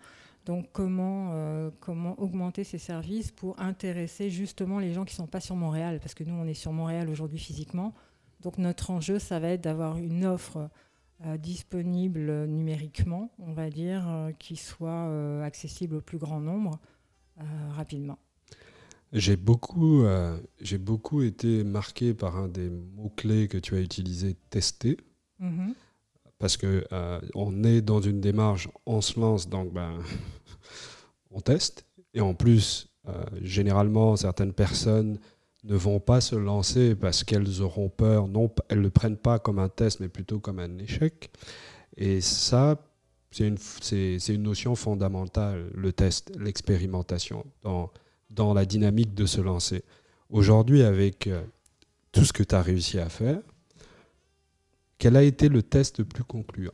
Donc 0.49 0.71
comment, 0.73 1.33
euh, 1.35 1.71
augmenter 2.17 2.65
ces 2.65 2.79
services 2.79 3.31
pour 3.31 3.61
intéresser 3.61 4.31
justement 4.31 4.79
les 4.79 4.95
gens 4.95 5.05
qui 5.05 5.13
ne 5.13 5.19
sont 5.19 5.27
pas 5.27 5.41
sur 5.41 5.57
Montréal? 5.57 6.01
Parce 6.01 6.15
que 6.15 6.25
nous, 6.25 6.35
on 6.35 6.47
est 6.47 6.55
sur 6.55 6.73
Montréal 6.73 7.11
aujourd'hui 7.11 7.39
physiquement. 7.39 7.93
Donc 8.41 8.57
notre 8.57 8.91
enjeu, 8.91 9.19
ça 9.19 9.41
va 9.41 9.49
être 9.51 9.61
d'avoir 9.61 9.99
une 9.99 10.25
offre 10.25 10.71
euh, 11.27 11.37
disponible 11.37 12.47
numériquement, 12.47 13.31
on 13.41 13.53
va 13.53 13.69
dire, 13.69 14.09
euh, 14.09 14.33
qui 14.33 14.57
soit 14.57 15.45
accessible 15.45 15.97
au 15.97 16.01
plus 16.01 16.19
grand 16.19 16.41
nombre 16.41 16.79
rapidement. 17.71 18.19
J'ai 19.13 19.37
beaucoup, 19.37 20.05
euh, 20.05 20.39
j'ai 20.61 20.79
beaucoup 20.79 21.23
été 21.23 21.65
marqué 21.65 22.13
par 22.13 22.37
un 22.37 22.49
des 22.49 22.69
mots-clés 22.69 23.49
que 23.49 23.57
tu 23.57 23.75
as 23.75 23.81
utilisé, 23.81 24.37
tester. 24.51 24.99
Mhm. 25.39 25.75
Parce 26.39 26.57
que 26.57 26.85
euh, 26.93 27.21
on 27.35 27.65
est 27.65 27.81
dans 27.81 28.01
une 28.01 28.21
démarche, 28.21 28.69
on 28.87 29.01
se 29.01 29.19
lance, 29.19 29.49
donc 29.49 29.73
ben, 29.73 29.99
on 31.31 31.41
teste. 31.41 31.87
Et 32.15 32.21
en 32.21 32.35
plus, 32.35 32.89
euh, 33.09 33.25
généralement, 33.43 34.15
certaines 34.17 34.53
personnes 34.53 35.19
ne 35.65 35.75
vont 35.75 36.01
pas 36.01 36.21
se 36.21 36.37
lancer 36.37 36.95
parce 36.95 37.25
qu'elles 37.25 37.63
auront 37.63 37.89
peur. 37.89 38.29
Non, 38.29 38.51
elles 38.69 38.79
ne 38.79 38.85
le 38.85 38.91
prennent 38.91 39.17
pas 39.17 39.39
comme 39.39 39.59
un 39.59 39.69
test, 39.69 40.01
mais 40.01 40.09
plutôt 40.09 40.39
comme 40.39 40.59
un 40.59 40.79
échec. 40.79 41.31
Et 41.97 42.21
ça, 42.21 42.77
c'est 43.31 43.49
une, 43.49 43.59
c'est, 43.59 44.19
c'est 44.19 44.35
une 44.35 44.43
notion 44.43 44.75
fondamentale, 44.75 45.71
le 45.75 45.93
test, 45.93 46.31
l'expérimentation, 46.39 47.45
dans, 47.63 47.91
dans 48.31 48.55
la 48.55 48.65
dynamique 48.65 49.15
de 49.15 49.27
se 49.27 49.41
lancer. 49.41 49.85
Aujourd'hui, 50.31 50.83
avec 50.83 51.27
euh, 51.27 51.43
tout 52.13 52.25
ce 52.25 52.33
que 52.33 52.43
tu 52.43 52.55
as 52.55 52.63
réussi 52.63 52.99
à 52.99 53.09
faire, 53.09 53.41
quel 54.99 55.17
a 55.17 55.23
été 55.23 55.49
le 55.49 55.63
test 55.63 55.99
le 55.99 56.05
plus 56.05 56.25
concluant? 56.25 56.73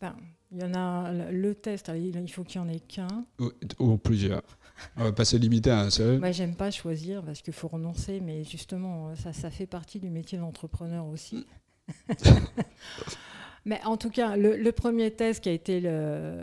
Ben, 0.00 0.16
il 0.50 0.60
y 0.60 0.64
en 0.64 0.74
a 0.74 1.12
le 1.12 1.54
test, 1.54 1.90
il 1.94 2.16
il 2.16 2.28
faut 2.30 2.44
qu'il 2.44 2.60
y 2.60 2.64
en 2.64 2.68
ait 2.68 2.80
qu'un. 2.80 3.24
ou, 3.38 3.50
ou 3.78 3.96
plusieurs 3.96 4.42
On 4.96 5.04
va 5.04 5.12
pas 5.12 5.24
se 5.24 5.36
limiter 5.36 5.70
à 5.70 5.80
un 5.80 5.90
seul. 5.90 6.18
Moi, 6.18 6.32
j'aime 6.32 6.54
pas 6.54 6.70
choisir 6.70 7.22
parce 7.22 7.40
qu'il 7.40 7.54
faut 7.54 7.68
renoncer, 7.68 8.20
mais 8.20 8.44
justement, 8.44 9.14
ça, 9.16 9.32
ça 9.32 9.50
fait 9.50 9.66
partie 9.66 9.98
du 9.98 10.10
métier 10.10 10.38
d'entrepreneur 10.38 11.06
aussi. 11.06 11.46
mais 13.64 13.80
en 13.84 13.96
tout 13.96 14.10
cas, 14.10 14.36
le, 14.36 14.70
premier 14.72 15.10
test 15.10 15.42
qui 15.42 15.48
a 15.48 15.52
été 15.52 15.80
le, 15.80 16.36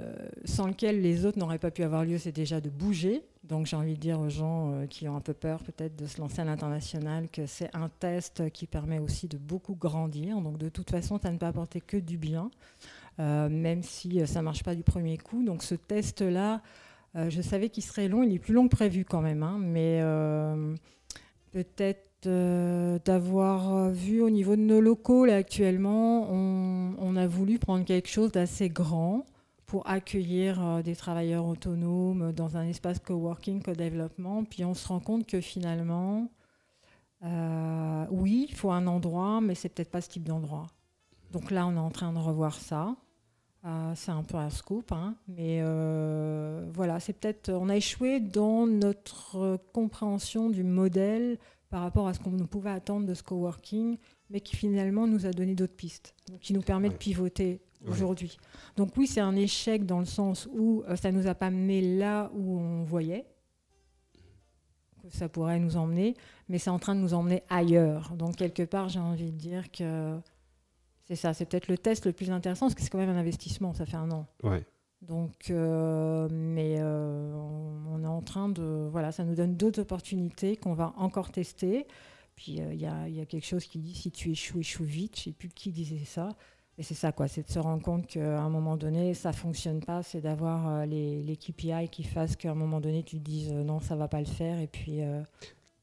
sans 0.45 0.67
lequel 0.67 1.01
les 1.01 1.25
autres 1.25 1.37
n'auraient 1.37 1.59
pas 1.59 1.69
pu 1.69 1.83
avoir 1.83 2.03
lieu, 2.03 2.17
c'est 2.17 2.31
déjà 2.31 2.61
de 2.61 2.69
bouger. 2.69 3.23
Donc, 3.43 3.67
j'ai 3.67 3.75
envie 3.75 3.93
de 3.93 3.99
dire 3.99 4.19
aux 4.19 4.29
gens 4.29 4.71
euh, 4.71 4.87
qui 4.87 5.07
ont 5.07 5.15
un 5.15 5.21
peu 5.21 5.33
peur 5.33 5.61
peut-être 5.63 5.95
de 5.95 6.07
se 6.07 6.19
lancer 6.19 6.41
à 6.41 6.45
l'international 6.45 7.27
que 7.29 7.45
c'est 7.45 7.69
un 7.75 7.89
test 7.89 8.49
qui 8.51 8.65
permet 8.65 8.97
aussi 8.97 9.27
de 9.27 9.37
beaucoup 9.37 9.75
grandir. 9.75 10.41
Donc, 10.41 10.57
de 10.57 10.69
toute 10.69 10.89
façon, 10.89 11.19
ça 11.21 11.31
ne 11.31 11.37
peut 11.37 11.45
apporter 11.45 11.79
que 11.79 11.97
du 11.97 12.17
bien, 12.17 12.49
euh, 13.19 13.49
même 13.49 13.83
si 13.83 14.19
euh, 14.21 14.25
ça 14.25 14.39
ne 14.39 14.45
marche 14.45 14.63
pas 14.63 14.73
du 14.73 14.83
premier 14.83 15.17
coup. 15.17 15.43
Donc, 15.43 15.63
ce 15.63 15.75
test-là, 15.75 16.61
je 17.13 17.41
savais 17.41 17.67
qu'il 17.67 17.83
serait 17.83 18.07
long, 18.07 18.23
il 18.23 18.33
est 18.33 18.39
plus 18.39 18.53
long 18.53 18.69
que 18.69 18.75
prévu 18.75 19.03
quand 19.03 19.19
même, 19.19 19.43
hein, 19.43 19.57
mais 19.59 20.01
peut-être 21.51 22.10
d'avoir 22.27 23.89
vu 23.89 24.21
au 24.21 24.29
niveau 24.29 24.55
de 24.55 24.61
nos 24.61 24.81
locaux 24.81 25.25
actuellement, 25.25 26.29
on, 26.29 27.15
a 27.15 27.27
voulu 27.27 27.59
prendre 27.59 27.85
quelque 27.85 28.09
chose 28.09 28.31
d'assez 28.31 28.69
grand 28.69 29.25
pour 29.65 29.87
accueillir 29.87 30.65
euh, 30.65 30.81
des 30.81 30.95
travailleurs 30.95 31.45
autonomes 31.45 32.33
dans 32.33 32.57
un 32.57 32.67
espace 32.67 32.99
coworking, 32.99 33.61
co-développement. 33.61 34.43
Puis 34.43 34.65
on 34.65 34.73
se 34.73 34.87
rend 34.87 34.99
compte 34.99 35.25
que 35.25 35.39
finalement, 35.39 36.29
euh, 37.23 38.05
oui, 38.11 38.47
il 38.49 38.55
faut 38.55 38.71
un 38.71 38.87
endroit, 38.87 39.39
mais 39.41 39.55
c'est 39.55 39.69
peut-être 39.69 39.91
pas 39.91 40.01
ce 40.01 40.09
type 40.09 40.23
d'endroit. 40.23 40.67
Donc 41.31 41.51
là, 41.51 41.65
on 41.67 41.75
est 41.75 41.79
en 41.79 41.91
train 41.91 42.11
de 42.11 42.17
revoir 42.17 42.55
ça. 42.55 42.95
Euh, 43.63 43.93
c'est 43.95 44.11
un 44.11 44.23
peu 44.23 44.37
un 44.37 44.49
scoop, 44.49 44.91
hein, 44.91 45.13
mais 45.27 45.59
euh, 45.61 46.65
voilà, 46.73 46.99
c'est 46.99 47.13
peut-être 47.13 47.51
on 47.51 47.69
a 47.69 47.75
échoué 47.75 48.19
dans 48.19 48.65
notre 48.65 49.37
euh, 49.37 49.57
compréhension 49.71 50.49
du 50.49 50.63
modèle 50.63 51.37
par 51.71 51.81
rapport 51.81 52.07
à 52.07 52.13
ce 52.13 52.19
qu'on 52.19 52.37
pouvait 52.45 52.69
attendre 52.69 53.07
de 53.07 53.13
ce 53.15 53.23
coworking, 53.23 53.97
mais 54.29 54.41
qui 54.41 54.55
finalement 54.55 55.07
nous 55.07 55.25
a 55.25 55.31
donné 55.31 55.55
d'autres 55.55 55.75
pistes, 55.75 56.13
donc 56.29 56.39
qui 56.41 56.53
nous 56.53 56.61
permet 56.61 56.89
de 56.89 56.93
pivoter 56.95 57.61
Ouais. 57.83 57.89
aujourd'hui. 57.93 58.37
Donc 58.77 58.95
oui, 58.95 59.07
c'est 59.07 59.21
un 59.21 59.35
échec 59.35 59.87
dans 59.87 59.97
le 59.97 60.05
sens 60.05 60.47
où 60.53 60.83
euh, 60.87 60.95
ça 60.95 61.11
nous 61.11 61.25
a 61.25 61.33
pas 61.33 61.49
mené 61.49 61.97
là 61.97 62.29
où 62.35 62.59
on 62.59 62.83
voyait 62.83 63.25
que 65.01 65.09
ça 65.17 65.27
pourrait 65.27 65.59
nous 65.59 65.77
emmener, 65.77 66.15
mais 66.47 66.59
c'est 66.59 66.69
en 66.69 66.77
train 66.77 66.93
de 66.93 66.99
nous 66.99 67.15
emmener 67.15 67.41
ailleurs. 67.49 68.13
Donc 68.15 68.35
quelque 68.35 68.61
part, 68.61 68.87
j'ai 68.89 68.99
envie 68.99 69.31
de 69.31 69.37
dire 69.37 69.71
que 69.71 70.15
c'est 71.05 71.15
ça, 71.15 71.33
c'est 71.33 71.45
peut-être 71.45 71.69
le 71.69 71.77
test 71.79 72.05
le 72.05 72.13
plus 72.13 72.29
intéressant, 72.29 72.67
parce 72.67 72.75
que 72.75 72.81
c'est 72.83 72.89
quand 72.91 72.99
même 72.99 73.09
un 73.09 73.17
investissement, 73.17 73.73
ça 73.73 73.87
fait 73.87 73.97
un 73.97 74.11
an. 74.11 74.27
Ouais. 74.43 74.63
Donc, 75.01 75.49
euh, 75.49 76.27
mais 76.31 76.75
euh, 76.77 77.33
on, 77.89 78.03
est 78.03 78.07
en 78.07 78.21
train 78.21 78.49
de, 78.49 78.87
voilà, 78.91 79.11
ça 79.11 79.23
nous 79.23 79.33
donne 79.33 79.55
d'autres 79.55 79.81
opportunités 79.81 80.57
qu'on 80.57 80.73
va 80.73 80.93
encore 80.97 81.31
tester. 81.31 81.87
Puis 82.35 82.61
euh, 82.61 82.73
il 82.73 82.81
y, 82.81 82.85
a, 82.85 83.25
quelque 83.25 83.45
chose 83.45 83.65
qui 83.65 83.79
dit 83.79 83.95
si 83.95 84.11
tu 84.11 84.31
échoues, 84.31 84.59
échoue 84.59 84.83
vite. 84.83 85.17
Je 85.17 85.23
sais 85.23 85.31
plus 85.31 85.49
qui 85.49 85.71
disait 85.71 86.05
ça. 86.05 86.29
Et 86.77 86.83
c'est 86.83 86.93
ça, 86.93 87.11
quoi, 87.11 87.27
c'est 87.27 87.45
de 87.45 87.51
se 87.51 87.59
rendre 87.59 87.83
compte 87.83 88.07
qu'à 88.07 88.41
un 88.41 88.49
moment 88.49 88.77
donné, 88.77 89.13
ça 89.13 89.33
fonctionne 89.33 89.81
pas. 89.81 90.03
C'est 90.03 90.21
d'avoir 90.21 90.85
les, 90.85 91.21
les 91.23 91.35
KPI 91.35 91.89
qui 91.91 92.03
fassent 92.03 92.35
qu'à 92.35 92.51
un 92.51 92.55
moment 92.55 92.79
donné, 92.79 93.03
tu 93.03 93.17
te 93.17 93.23
dises 93.23 93.51
non, 93.51 93.79
ça 93.79 93.95
va 93.95 94.07
pas 94.07 94.19
le 94.19 94.25
faire. 94.25 94.59
Et 94.59 94.67
puis, 94.67 95.01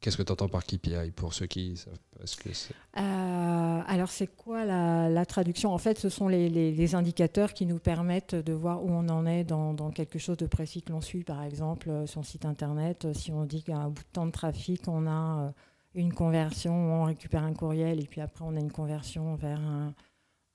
Qu'est-ce 0.01 0.17
que 0.17 0.23
tu 0.23 0.31
entends 0.31 0.49
par 0.49 0.65
KPI 0.65 1.11
pour 1.15 1.35
ceux 1.35 1.47
qui 1.47 1.77
savent 1.77 1.99
pas 2.17 2.25
ce 2.25 2.37
que 2.37 2.53
c'est? 2.53 2.73
Euh, 2.99 3.81
alors, 3.87 4.11
c'est 4.11 4.29
quoi 4.29 4.65
la, 4.65 5.09
la 5.09 5.27
traduction? 5.27 5.73
En 5.73 5.79
fait, 5.79 5.99
ce 5.99 6.09
sont 6.09 6.29
les, 6.29 6.49
les- 6.49 6.71
les 6.73 6.95
indicateurs 6.95 7.53
qui 7.53 7.67
nous 7.67 7.79
permettent 7.81 8.37
de 8.37 8.53
voir 8.53 8.85
où 8.85 8.91
on 8.91 9.09
en 9.09 9.27
est 9.27 9.43
dans, 9.43 9.75
dans 9.75 9.91
quelque 9.91 10.21
chose 10.21 10.37
de 10.37 10.47
précis 10.47 10.83
que 10.83 10.93
l'on 10.93 11.01
suit. 11.01 11.25
Par 11.25 11.43
exemple, 11.43 11.91
euh, 11.91 12.07
sur 12.07 12.21
le 12.21 12.27
site 12.27 12.45
internet, 12.45 13.07
euh, 13.07 13.13
si 13.13 13.33
on 13.33 13.45
dit 13.45 13.65
qu'à 13.65 13.77
un 13.79 13.89
bout 13.89 14.03
de 14.03 14.09
temps 14.13 14.27
de 14.27 14.31
trafic, 14.31 14.87
on 14.87 15.09
a 15.09 15.53
une 15.95 16.13
conversion, 16.13 16.75
on 16.75 17.05
récupère 17.05 17.43
un 17.43 17.53
courriel 17.55 18.01
et 18.01 18.07
puis 18.07 18.21
après, 18.21 18.45
on 18.47 18.55
a 18.55 18.61
une 18.61 18.71
conversion 18.71 19.35
vers 19.35 19.59
un, 19.61 19.95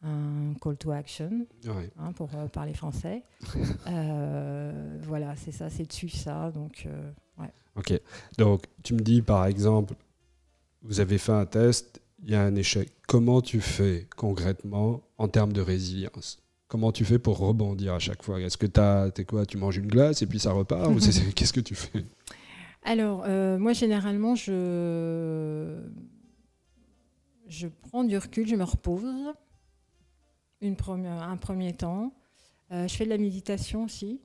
un 0.03 0.53
call 0.61 0.77
to 0.77 0.91
action, 0.91 1.45
Ouais. 1.65 1.89
hein, 1.99 2.13
pour 2.13 2.29
euh, 2.35 2.47
parler 2.47 2.73
français. 2.73 3.23
Euh, 3.87 4.99
voilà, 5.03 5.35
c'est 5.35 5.51
ça, 5.51 5.69
c'est 5.69 5.85
dessus 5.85 6.07
ça. 6.07 6.49
Donc, 6.51 6.85
euh, 6.85 7.11
Ok. 7.75 7.99
Donc, 8.37 8.63
tu 8.83 8.93
me 8.93 8.99
dis 8.99 9.21
par 9.21 9.45
exemple, 9.45 9.95
vous 10.81 10.99
avez 10.99 11.17
fait 11.17 11.31
un 11.31 11.45
test, 11.45 12.01
il 12.23 12.31
y 12.31 12.35
a 12.35 12.41
un 12.41 12.55
échec. 12.55 12.89
Comment 13.07 13.41
tu 13.41 13.61
fais 13.61 14.07
concrètement 14.15 15.01
en 15.17 15.27
termes 15.27 15.53
de 15.53 15.61
résilience? 15.61 16.39
Comment 16.67 16.91
tu 16.91 17.05
fais 17.05 17.19
pour 17.19 17.37
rebondir 17.37 17.93
à 17.93 17.99
chaque 17.99 18.23
fois? 18.23 18.39
Est-ce 18.39 18.57
que 18.57 18.65
t'es 19.09 19.25
quoi 19.25 19.45
Tu 19.45 19.57
manges 19.57 19.77
une 19.77 19.87
glace 19.87 20.21
et 20.21 20.27
puis 20.27 20.39
ça 20.39 20.51
repart 20.51 20.87
ou 20.87 20.99
Qu'est-ce 21.35 21.53
que 21.53 21.59
tu 21.59 21.75
fais? 21.75 22.05
Alors, 22.83 23.23
euh, 23.25 23.57
moi, 23.57 23.73
généralement, 23.73 24.35
je... 24.35 25.79
je 27.47 27.67
prends 27.67 28.03
du 28.03 28.17
recul, 28.17 28.47
je 28.47 28.55
me 28.55 28.63
repose 28.63 29.33
une 30.61 30.75
première, 30.75 31.21
un 31.21 31.37
premier 31.37 31.73
temps. 31.73 32.13
Euh, 32.71 32.87
je 32.87 32.95
fais 32.95 33.05
de 33.05 33.09
la 33.09 33.17
méditation 33.17 33.83
aussi. 33.83 34.21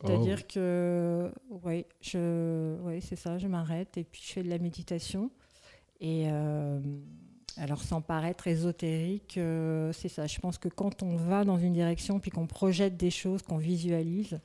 C'est-à-dire 0.00 0.46
que, 0.46 1.30
oui, 1.64 1.84
je, 2.00 2.80
ouais, 2.80 3.00
c'est 3.02 3.16
ça, 3.16 3.36
je 3.36 3.46
m'arrête 3.46 3.98
et 3.98 4.04
puis 4.04 4.22
je 4.24 4.32
fais 4.32 4.42
de 4.42 4.48
la 4.48 4.58
méditation. 4.58 5.30
Et 6.00 6.24
euh, 6.26 6.80
alors, 7.58 7.82
sans 7.82 8.00
paraître 8.00 8.46
ésotérique, 8.46 9.36
euh, 9.36 9.92
c'est 9.92 10.08
ça. 10.08 10.26
Je 10.26 10.38
pense 10.40 10.56
que 10.56 10.68
quand 10.68 11.02
on 11.02 11.16
va 11.16 11.44
dans 11.44 11.58
une 11.58 11.74
direction 11.74 12.20
puis 12.20 12.30
qu'on 12.30 12.46
projette 12.46 12.96
des 12.96 13.10
choses, 13.10 13.42
qu'on 13.42 13.58
visualise, 13.58 14.40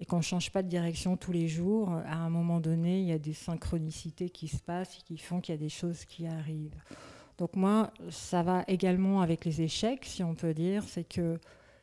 et 0.00 0.04
qu'on 0.04 0.18
ne 0.18 0.22
change 0.22 0.50
pas 0.50 0.62
de 0.62 0.68
direction 0.68 1.16
tous 1.16 1.32
les 1.32 1.46
jours, 1.46 1.90
à 1.90 2.16
un 2.16 2.30
moment 2.30 2.60
donné, 2.60 3.00
il 3.00 3.06
y 3.06 3.12
a 3.12 3.18
des 3.18 3.32
synchronicités 3.32 4.30
qui 4.30 4.48
se 4.48 4.58
passent 4.58 4.98
et 4.98 5.02
qui 5.02 5.18
font 5.18 5.40
qu'il 5.40 5.54
y 5.54 5.58
a 5.58 5.60
des 5.60 5.68
choses 5.68 6.04
qui 6.04 6.26
arrivent. 6.26 6.80
Donc 7.36 7.54
moi, 7.54 7.92
ça 8.10 8.42
va 8.42 8.64
également 8.66 9.20
avec 9.22 9.44
les 9.44 9.62
échecs, 9.62 10.04
si 10.04 10.24
on 10.24 10.34
peut 10.34 10.54
dire, 10.54 10.82
c'est 10.84 11.04
que 11.04 11.38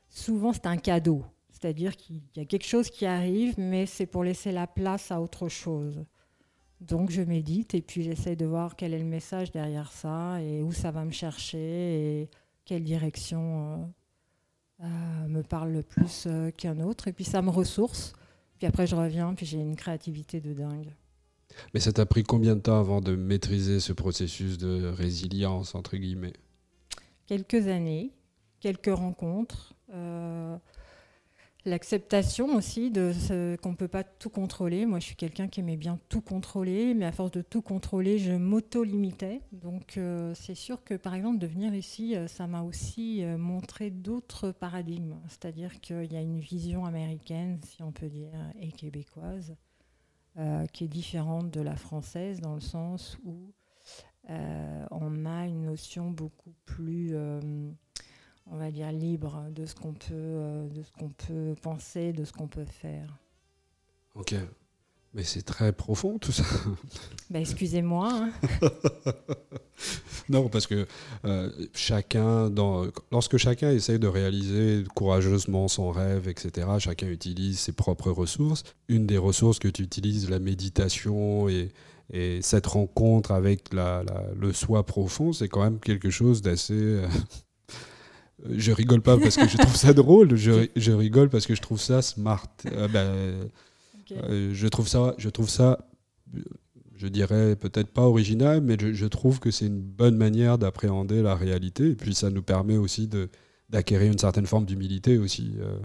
souvent 0.10 0.52
c'est 0.52 0.66
un 0.66 0.78
cadeau. 0.78 1.24
C'est-à-dire 1.56 1.96
qu'il 1.96 2.22
y 2.36 2.42
a 2.42 2.46
quelque 2.46 2.66
chose 2.66 2.90
qui 2.90 3.06
arrive, 3.06 3.56
mais 3.58 3.86
c'est 3.86 4.06
pour 4.06 4.26
laisser 4.26 4.52
la 4.52 4.68
place 4.68 5.10
à 5.10 5.22
autre 5.22 5.48
chose. 5.48 6.04
Donc 6.82 7.12
je 7.12 7.22
médite 7.22 7.74
et 7.74 7.82
puis 7.82 8.04
j'essaie 8.04 8.36
de 8.36 8.46
voir 8.46 8.76
quel 8.76 8.94
est 8.94 9.00
le 9.00 9.06
message 9.06 9.54
derrière 9.54 9.94
ça 9.94 10.42
et 10.42 10.62
où 10.62 10.74
ça 10.74 10.92
va 10.92 11.06
me 11.06 11.12
chercher 11.12 11.58
et 12.22 12.30
quelle 12.66 12.84
direction 12.84 13.86
euh, 14.82 14.84
euh, 14.84 15.28
me 15.30 15.44
parle 15.44 15.72
le 15.72 15.82
plus 15.82 16.26
euh, 16.28 16.52
qu'un 16.52 16.82
autre. 16.82 17.08
Et 17.08 17.14
puis 17.14 17.24
ça 17.24 17.42
me 17.42 17.50
ressource. 17.50 18.12
Puis 18.58 18.68
après 18.68 18.86
je 18.86 18.98
reviens, 18.98 19.34
puis 19.34 19.46
j'ai 19.46 19.60
une 19.60 19.78
créativité 19.78 20.42
de 20.42 20.54
dingue. 20.54 20.94
Mais 21.74 21.80
ça 21.80 21.94
t'a 21.94 22.06
pris 22.06 22.24
combien 22.24 22.58
de 22.58 22.62
temps 22.62 22.82
avant 22.82 23.00
de 23.00 23.16
maîtriser 23.16 23.80
ce 23.80 23.94
processus 23.94 24.58
de 24.58 24.88
résilience, 24.88 25.74
entre 25.74 25.96
guillemets? 25.96 26.34
Quelques 27.28 27.70
années, 27.70 28.12
quelques 28.60 28.94
rencontres. 28.94 29.74
L'acceptation 31.68 32.56
aussi 32.56 32.92
de 32.92 33.12
ce 33.12 33.56
qu'on 33.56 33.72
ne 33.72 33.76
peut 33.76 33.88
pas 33.88 34.04
tout 34.04 34.30
contrôler. 34.30 34.86
Moi, 34.86 35.00
je 35.00 35.06
suis 35.06 35.16
quelqu'un 35.16 35.48
qui 35.48 35.62
aimait 35.62 35.78
bien 35.78 36.00
tout 36.10 36.22
contrôler, 36.22 36.94
mais 36.94 37.06
à 37.06 37.12
force 37.12 37.32
de 37.32 37.42
tout 37.42 37.64
contrôler, 37.64 38.20
je 38.20 38.34
m'auto-limitais. 38.34 39.42
Donc, 39.52 39.98
euh, 39.98 40.36
c'est 40.36 40.54
sûr 40.54 40.84
que, 40.84 40.94
par 40.94 41.16
exemple, 41.16 41.40
de 41.40 41.48
venir 41.48 41.74
ici, 41.74 42.16
euh, 42.16 42.28
ça 42.28 42.46
m'a 42.46 42.62
aussi 42.62 43.24
euh, 43.24 43.40
montré 43.40 43.90
d'autres 43.90 44.52
paradigmes. 44.52 45.16
C'est-à-dire 45.28 45.82
qu'il 45.82 46.14
y 46.14 46.16
a 46.16 46.22
une 46.22 46.40
vision 46.40 46.86
américaine, 46.86 47.60
si 47.64 47.82
on 47.82 47.92
peut 47.92 48.10
dire, 48.10 48.30
et 48.60 48.72
québécoise, 48.72 49.56
qui 50.72 50.84
est 50.84 50.90
différente 50.90 51.50
de 51.50 51.62
la 51.62 51.78
française, 51.78 52.42
dans 52.42 52.54
le 52.54 52.62
sens 52.62 53.18
où 53.24 53.54
on 54.28 55.26
a 55.26 55.48
une 55.48 55.64
notion 55.64 56.12
beaucoup 56.12 56.54
plus... 56.66 57.16
on 58.52 58.58
va 58.58 58.72
dire 58.72 58.92
libre 58.92 59.44
de 59.52 59.66
ce 59.66 59.76
qu'on 59.76 59.94
peut, 59.94 60.14
euh, 60.14 60.68
de 60.70 60.84
ce 60.84 60.92
qu'on 60.92 61.10
peut 61.10 61.56
penser, 61.62 62.14
de 62.14 62.24
ce 62.26 62.32
qu'on 62.34 62.48
peut 62.48 62.66
faire. 62.66 63.18
Ok. 64.16 64.36
Mais 65.14 65.24
c'est 65.24 65.44
très 65.44 65.72
profond 65.72 66.20
tout 66.20 66.34
ça. 66.34 66.44
Bah, 67.32 67.40
excusez-moi. 67.40 68.08
Hein. 68.12 68.32
non, 70.30 70.48
parce 70.48 70.68
que 70.68 70.86
euh, 71.26 71.50
chacun, 71.74 72.52
dans, 72.52 72.86
lorsque 73.12 73.38
chacun 73.38 73.72
essaie 73.72 73.98
de 73.98 74.08
réaliser 74.08 74.84
courageusement 74.94 75.68
son 75.68 75.90
rêve, 75.90 76.28
etc., 76.28 76.68
chacun 76.78 77.08
utilise 77.08 77.60
ses 77.60 77.72
propres 77.72 78.12
ressources. 78.12 78.64
Une 78.90 79.08
des 79.08 79.18
ressources 79.18 79.58
que 79.58 79.70
tu 79.70 79.82
utilises, 79.82 80.30
la 80.30 80.38
méditation 80.38 81.50
et, 81.50 81.72
et 82.14 82.44
cette 82.44 82.68
rencontre 82.68 83.32
avec 83.32 83.74
la, 83.74 84.04
le 84.38 84.54
soi 84.54 84.86
profond, 84.86 85.34
c'est 85.34 85.48
quand 85.48 85.64
même 85.64 85.80
quelque 85.80 86.12
chose 86.12 86.44
d'assez... 86.44 86.74
Euh, 86.74 87.08
je 88.44 88.72
rigole 88.72 89.02
pas 89.02 89.18
parce 89.18 89.38
que 89.38 89.48
je 89.48 89.58
trouve 89.58 89.76
ça 89.76 89.94
drôle, 89.94 90.36
je, 90.36 90.68
je 90.76 90.92
rigole 90.92 91.30
parce 91.30 91.46
que 91.46 91.56
je 91.56 91.62
trouve 91.62 91.80
ça 91.80 92.02
smart. 92.02 92.48
Euh, 92.66 92.88
ben, 92.88 93.50
euh, 94.12 94.54
je 94.54 94.68
trouve 94.68 94.88
ça, 94.88 95.16
je 95.18 95.30
trouve 95.30 95.50
ça, 95.50 95.88
je 96.96 97.08
dirais 97.08 97.56
peut-être 97.56 97.92
pas 97.92 98.04
original, 98.04 98.62
mais 98.62 98.78
je, 98.80 99.06
trouve 99.06 99.40
que 99.40 99.52
c'est 99.52 99.68
une 99.68 99.82
bonne 99.82 100.18
manière 100.18 100.58
d'appréhender 100.58 101.22
la 101.22 101.36
réalité. 101.36 101.92
Et 101.92 101.96
puis 101.96 102.14
ça 102.14 102.30
nous 102.30 102.44
permet 102.44 102.78
aussi 102.78 103.08
de 103.08 103.30
d'acquérir 103.70 104.12
une 104.12 104.20
certaine 104.20 104.46
forme 104.46 104.66
d'humilité 104.66 105.18
aussi, 105.18 105.56
euh, 105.60 105.80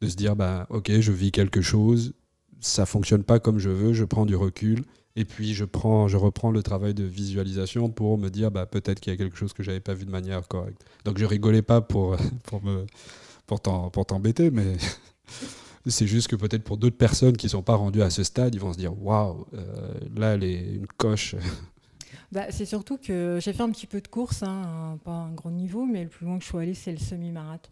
de 0.00 0.08
se 0.08 0.14
dire 0.14 0.36
bah 0.36 0.66
ok, 0.70 0.92
je 1.00 1.10
vis 1.10 1.32
quelque 1.32 1.60
chose, 1.60 2.14
ça 2.60 2.86
fonctionne 2.86 3.24
pas 3.24 3.40
comme 3.40 3.58
je 3.58 3.70
veux, 3.70 3.92
je 3.92 4.04
prends 4.04 4.24
du 4.24 4.36
recul. 4.36 4.84
Et 5.16 5.24
puis 5.24 5.54
je 5.54 5.64
prends, 5.64 6.08
je 6.08 6.16
reprends 6.16 6.50
le 6.50 6.62
travail 6.62 6.94
de 6.94 7.04
visualisation 7.04 7.88
pour 7.88 8.18
me 8.18 8.30
dire 8.30 8.50
bah, 8.50 8.66
peut-être 8.66 9.00
qu'il 9.00 9.12
y 9.12 9.14
a 9.14 9.16
quelque 9.16 9.36
chose 9.36 9.52
que 9.52 9.62
j'avais 9.62 9.80
pas 9.80 9.94
vu 9.94 10.04
de 10.06 10.10
manière 10.10 10.46
correcte. 10.48 10.84
Donc 11.04 11.18
je 11.18 11.24
rigolais 11.24 11.62
pas 11.62 11.80
pour 11.80 12.16
pour 12.44 12.62
me 12.64 12.86
pour 13.46 13.60
t'embêter, 13.60 14.50
mais 14.50 14.76
C'est 15.86 16.06
juste 16.06 16.28
que 16.28 16.36
peut-être 16.36 16.64
pour 16.64 16.78
d'autres 16.78 16.96
personnes 16.96 17.36
qui 17.36 17.46
ne 17.46 17.50
sont 17.50 17.62
pas 17.62 17.74
rendues 17.74 18.02
à 18.02 18.10
ce 18.10 18.22
stade, 18.22 18.54
ils 18.54 18.60
vont 18.60 18.72
se 18.72 18.78
dire 18.78 18.98
waouh, 19.02 19.46
euh, 19.54 19.92
là, 20.16 20.34
elle 20.34 20.44
est 20.44 20.74
une 20.74 20.86
coche. 20.86 21.36
Bah, 22.32 22.46
c'est 22.50 22.66
surtout 22.66 22.96
que 22.96 23.38
j'ai 23.40 23.52
fait 23.52 23.62
un 23.62 23.70
petit 23.70 23.86
peu 23.86 24.00
de 24.00 24.08
course, 24.08 24.42
hein, 24.42 24.98
pas 25.04 25.12
un 25.12 25.32
gros 25.32 25.52
niveau, 25.52 25.84
mais 25.84 26.02
le 26.02 26.08
plus 26.08 26.26
loin 26.26 26.36
que 26.36 26.42
je 26.42 26.48
suis 26.48 26.58
allée, 26.58 26.74
c'est 26.74 26.90
le 26.90 26.98
semi-marathon. 26.98 27.70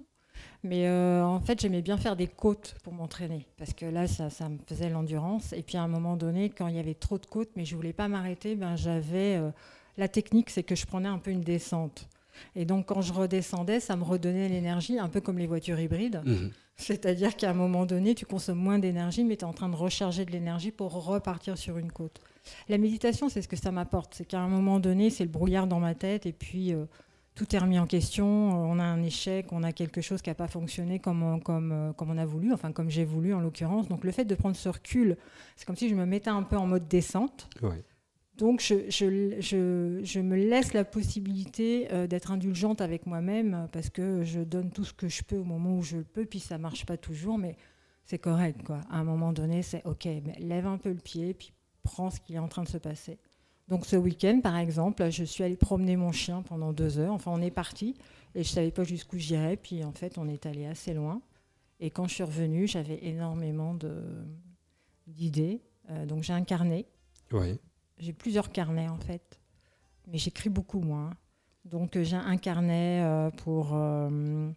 Mais 0.65 0.87
euh, 0.87 1.25
en 1.25 1.41
fait, 1.41 1.61
j'aimais 1.61 1.83
bien 1.83 1.97
faire 1.97 2.15
des 2.15 2.29
côtes 2.29 2.77
pour 2.85 2.93
m'entraîner, 2.93 3.47
parce 3.59 3.73
que 3.73 3.85
là, 3.87 4.07
ça, 4.07 4.31
ça 4.31 4.49
me 4.49 4.59
faisait 4.67 4.91
l'endurance. 4.91 5.53
Et 5.53 5.63
puis 5.63 5.77
à 5.77 5.83
un 5.83 5.89
moment 5.89 6.17
donné, 6.17 6.51
quand 6.51 6.69
il 6.69 6.77
y 6.77 6.79
avait 6.79 6.95
trop 6.95 7.19
de 7.19 7.27
côtes, 7.27 7.51
mais 7.57 7.65
je 7.65 7.75
voulais 7.75 7.93
pas 7.93 8.09
m'arrêter, 8.09 8.55
ben, 8.55 8.77
j'avais... 8.77 9.37
Euh, 9.37 9.51
la 9.99 10.09
technique, 10.09 10.51
c'est 10.51 10.63
que 10.63 10.75
je 10.75 10.87
prenais 10.87 11.09
un 11.09 11.19
peu 11.19 11.31
une 11.31 11.43
descente. 11.43 12.09
Et 12.57 12.65
donc, 12.65 12.87
quand 12.87 13.03
je 13.03 13.13
redescendais, 13.13 13.81
ça 13.81 13.97
me 13.97 14.05
redonnait 14.05 14.49
l'énergie, 14.49 14.99
un 14.99 15.09
peu 15.09 15.21
comme 15.21 15.39
les 15.39 15.47
voitures 15.47 15.79
hybrides. 15.79 16.23
Mhm. 16.25 16.51
C'est-à-dire 16.77 17.37
qu'à 17.37 17.51
un 17.51 17.55
moment 17.55 17.85
donné, 17.85 18.15
tu 18.15 18.25
consommes 18.25 18.59
moins 18.59 18.79
d'énergie, 18.79 19.25
mais 19.25 19.37
tu 19.37 19.43
es 19.43 19.47
en 19.47 19.53
train 19.53 19.69
de 19.69 19.77
recharger 19.77 20.25
de 20.25 20.31
l'énergie 20.31 20.71
pour 20.71 20.93
repartir 21.05 21.59
sur 21.59 21.77
une 21.79 21.93
côte. 21.93 22.21
La 22.69 22.79
méditation, 22.79 23.29
c'est 23.29 23.43
ce 23.43 23.49
que 23.49 23.57
ça 23.57 23.71
m'apporte. 23.71 24.15
C'est 24.15 24.25
qu'à 24.25 24.41
un 24.41 24.49
moment 24.49 24.81
donné, 24.81 25.11
c'est 25.11 25.25
le 25.25 25.31
brouillard 25.31 25.67
dans 25.67 25.79
ma 25.79 25.95
tête, 25.95 26.27
et 26.27 26.33
puis 26.33 26.73
euh, 26.73 26.87
tout 27.35 27.57
est 27.57 27.59
remis 27.59 27.79
en 27.79 27.87
question. 27.87 28.27
On 28.27 28.79
a 28.79 28.85
un 28.85 29.03
échec, 29.03 29.53
on 29.53 29.63
a 29.63 29.73
quelque 29.73 30.01
chose 30.01 30.21
qui 30.23 30.31
n'a 30.31 30.35
pas 30.35 30.49
fonctionné 30.49 30.99
comme, 30.99 31.41
comme, 31.43 31.73
euh, 31.73 31.93
comme 31.93 32.11
on 32.11 32.19
a 32.19 32.27
voulu, 32.27 32.53
enfin 32.53 32.73
comme 32.73 32.91
j'ai 32.91 33.05
voulu 33.05 33.33
en 33.33 33.41
l'occurrence. 33.41 33.89
Donc 33.89 34.05
le 34.05 34.13
fait 34.13 34.25
de 34.25 34.35
prendre 34.35 34.57
ce 34.57 34.69
recul, 34.69 35.17
c'est 35.57 35.65
comme 35.65 35.77
si 35.77 35.89
je 35.89 35.95
me 35.95 36.05
mettais 36.05 36.31
un 36.31 36.43
peu 36.43 36.57
en 36.57 36.67
mode 36.67 36.89
descente. 36.89 37.49
Donc 38.37 38.61
je, 38.61 40.21
me 40.21 40.37
laisse 40.37 40.73
la 40.73 40.85
possibilité 40.85 41.89
euh, 41.93 42.07
d'être 42.07 42.33
indulgente 42.33 42.81
avec 42.81 43.07
moi-même 43.07 43.69
parce 43.73 43.91
que 43.91 44.25
je 44.25 44.41
donne 44.41 44.71
tout 44.71 44.85
ce 44.85 44.93
que 44.93 45.09
je 45.09 45.23
peux 45.23 45.37
au 45.37 45.45
moment 45.45 45.77
où 45.77 45.83
je 45.83 45.99
le 45.99 46.05
peux, 46.05 46.25
puis 46.25 46.41
ça 46.41 46.57
ne 46.57 46.63
marche 46.63 46.87
pas 46.87 46.97
toujours, 46.97 47.39
mais 47.39 47.57
c'est 48.05 48.19
correct. 48.19 48.63
Quoi. 48.65 48.81
À 48.91 48.99
un 48.99 49.05
moment 49.05 49.33
donné, 49.33 49.63
c'est 49.63 49.85
OK, 49.87 50.07
mais 50.07 50.35
lève 50.39 50.67
un 50.67 50.79
peu 50.79 50.91
le 50.91 50.97
pied, 50.97 51.35
puis 51.35 51.53
prends 51.83 52.11
ce 52.11 52.21
qui 52.21 52.35
est 52.35 52.39
en 52.39 52.49
train 52.49 52.63
de 52.63 52.69
se 52.69 52.79
passer. 52.79 53.19
Donc 53.69 53.87
ce 53.87 53.97
week-end, 53.97 54.41
par 54.43 54.57
exemple, 54.57 55.09
je 55.11 55.25
suis 55.25 55.45
allée 55.45 55.57
promener 55.57 55.97
mon 55.97 56.13
chien 56.13 56.43
pendant 56.43 56.73
deux 56.73 56.99
heures. 56.99 57.13
Enfin, 57.13 57.31
on 57.35 57.41
est 57.41 57.51
parti 57.51 57.95
et 58.35 58.43
je 58.43 58.49
ne 58.49 58.55
savais 58.55 58.71
pas 58.71 58.85
jusqu'où 58.85 59.19
j'irais. 59.19 59.57
Puis 59.57 59.85
en 59.85 59.93
fait, 59.93 60.19
on 60.19 60.29
est 60.29 60.47
allé 60.47 60.67
assez 60.67 60.95
loin. 60.95 61.23
Et 61.81 61.91
quand 61.91 62.07
je 62.07 62.15
suis 62.15 62.25
revenue, 62.25 62.67
j'avais 62.67 63.05
énormément 63.05 63.77
d'idées. 65.07 65.63
Euh, 65.91 66.07
donc 66.07 66.23
j'ai 66.23 66.33
un 66.33 66.45
carnet. 66.45 66.87
Oui. 67.33 67.59
J'ai 67.99 68.13
plusieurs 68.13 68.51
carnets 68.51 68.89
en 68.89 68.99
fait, 68.99 69.41
mais 70.07 70.19
j'écris 70.19 70.51
beaucoup 70.51 70.81
moins. 70.81 71.11
Donc 71.65 71.97
euh, 71.97 72.05
j'ai 72.05 72.17
un 72.17 72.37
carnet 72.37 73.03
euh, 73.03 73.31
pour, 73.31 73.71
euh, 73.75 74.51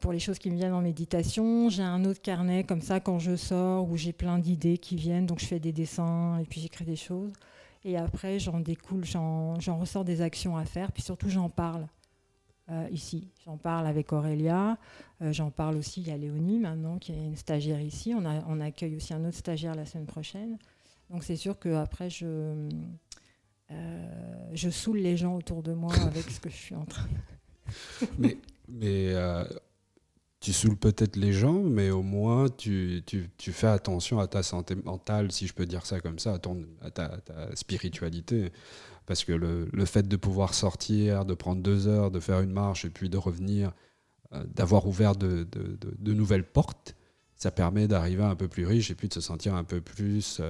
pour 0.00 0.12
les 0.12 0.18
choses 0.18 0.38
qui 0.38 0.50
me 0.50 0.56
viennent 0.56 0.72
en 0.72 0.82
méditation. 0.82 1.68
J'ai 1.68 1.82
un 1.82 2.04
autre 2.04 2.22
carnet 2.22 2.64
comme 2.64 2.82
ça 2.82 3.00
quand 3.00 3.18
je 3.18 3.36
sors 3.36 3.90
où 3.90 3.96
j'ai 3.96 4.12
plein 4.12 4.38
d'idées 4.38 4.78
qui 4.78 4.96
viennent. 4.96 5.26
Donc 5.26 5.40
je 5.40 5.46
fais 5.46 5.58
des 5.58 5.72
dessins 5.72 6.38
et 6.38 6.44
puis 6.44 6.60
j'écris 6.60 6.84
des 6.84 6.96
choses. 6.96 7.32
Et 7.84 7.96
après 7.96 8.38
j'en 8.38 8.60
découle, 8.60 9.04
j'en 9.04 9.56
ressors 9.78 10.04
des 10.04 10.20
actions 10.20 10.56
à 10.56 10.64
faire. 10.64 10.92
Puis 10.92 11.02
surtout 11.02 11.28
j'en 11.28 11.48
parle. 11.48 11.86
ici. 12.90 13.28
J'en 13.44 13.56
parle 13.56 13.86
avec 13.86 14.12
Aurélia, 14.12 14.76
j'en 15.20 15.50
parle 15.50 15.76
aussi 15.76 16.10
à 16.10 16.16
Léonie 16.16 16.58
maintenant, 16.58 16.98
qui 16.98 17.12
est 17.12 17.24
une 17.24 17.36
stagiaire 17.36 17.80
ici. 17.80 18.12
On, 18.14 18.24
a, 18.24 18.64
accueille 18.64 18.96
aussi 18.96 19.14
un 19.14 19.24
autre 19.24 19.36
stagiaire 19.36 19.74
la 19.74 19.86
semaine 19.86 20.06
prochaine. 20.06 20.58
Donc 21.10 21.22
c'est 21.22 21.36
sûr 21.36 21.56
qu'après, 21.58 22.10
je, 22.10 22.68
euh, 23.70 24.50
je 24.52 24.70
saoule 24.70 24.98
les 24.98 25.16
gens 25.16 25.36
autour 25.36 25.62
de 25.62 25.72
moi 25.72 25.94
avec 25.94 26.28
ce 26.30 26.40
que 26.40 26.50
je 26.50 26.56
suis 26.56 26.74
en 26.74 26.84
train 26.84 27.04
de... 27.04 28.06
mais 28.18 28.38
mais 28.68 29.12
euh, 29.12 29.44
tu 30.40 30.52
saoules 30.52 30.76
peut-être 30.76 31.16
les 31.16 31.32
gens, 31.32 31.62
mais 31.62 31.90
au 31.90 32.02
moins 32.02 32.48
tu, 32.48 33.02
tu, 33.06 33.30
tu, 33.38 33.52
fais 33.52 33.66
attention 33.66 34.20
à 34.20 34.26
ta 34.26 34.42
santé 34.42 34.74
mentale, 34.74 35.32
si 35.32 35.46
je 35.46 35.54
peux 35.54 35.66
dire 35.66 35.86
ça 35.86 36.00
comme 36.00 36.18
ça, 36.18 36.34
à, 36.34 36.38
ton, 36.38 36.66
à 36.82 36.90
ta, 36.90 37.20
spiritualité. 37.54 38.52
Parce 39.06 39.24
que 39.24 39.32
le, 39.32 39.68
le, 39.72 39.84
fait 39.84 40.06
de 40.06 40.16
pouvoir 40.16 40.54
sortir, 40.54 41.24
de 41.24 41.34
prendre 41.34 41.62
deux 41.62 41.86
heures, 41.86 42.10
de 42.10 42.20
faire 42.20 42.40
une 42.40 42.52
marche 42.52 42.84
et 42.84 42.90
puis 42.90 43.08
de 43.08 43.16
revenir, 43.16 43.72
euh, 44.32 44.44
d'avoir 44.54 44.86
ouvert 44.86 45.14
de, 45.16 45.44
de, 45.44 45.78
de, 45.80 46.12
nouvelles 46.12 46.44
portes, 46.44 46.96
ça 47.36 47.50
permet 47.50 47.86
d'arriver 47.86 48.24
un 48.24 48.34
peu 48.34 48.48
plus 48.48 48.66
riche 48.66 48.90
et 48.90 48.94
puis 48.94 49.08
de 49.08 49.14
se 49.14 49.20
sentir 49.20 49.54
un 49.54 49.64
peu 49.64 49.80
plus 49.80 50.40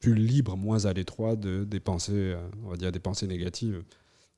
plus 0.00 0.14
libre, 0.14 0.56
moins 0.56 0.84
à 0.84 0.92
l'étroit 0.92 1.36
de 1.36 1.64
des 1.64 1.80
pensées, 1.80 2.12
euh, 2.12 2.48
on 2.64 2.70
va 2.70 2.76
dire 2.76 2.92
des 2.92 3.00
pensées 3.00 3.26
négatives. 3.26 3.82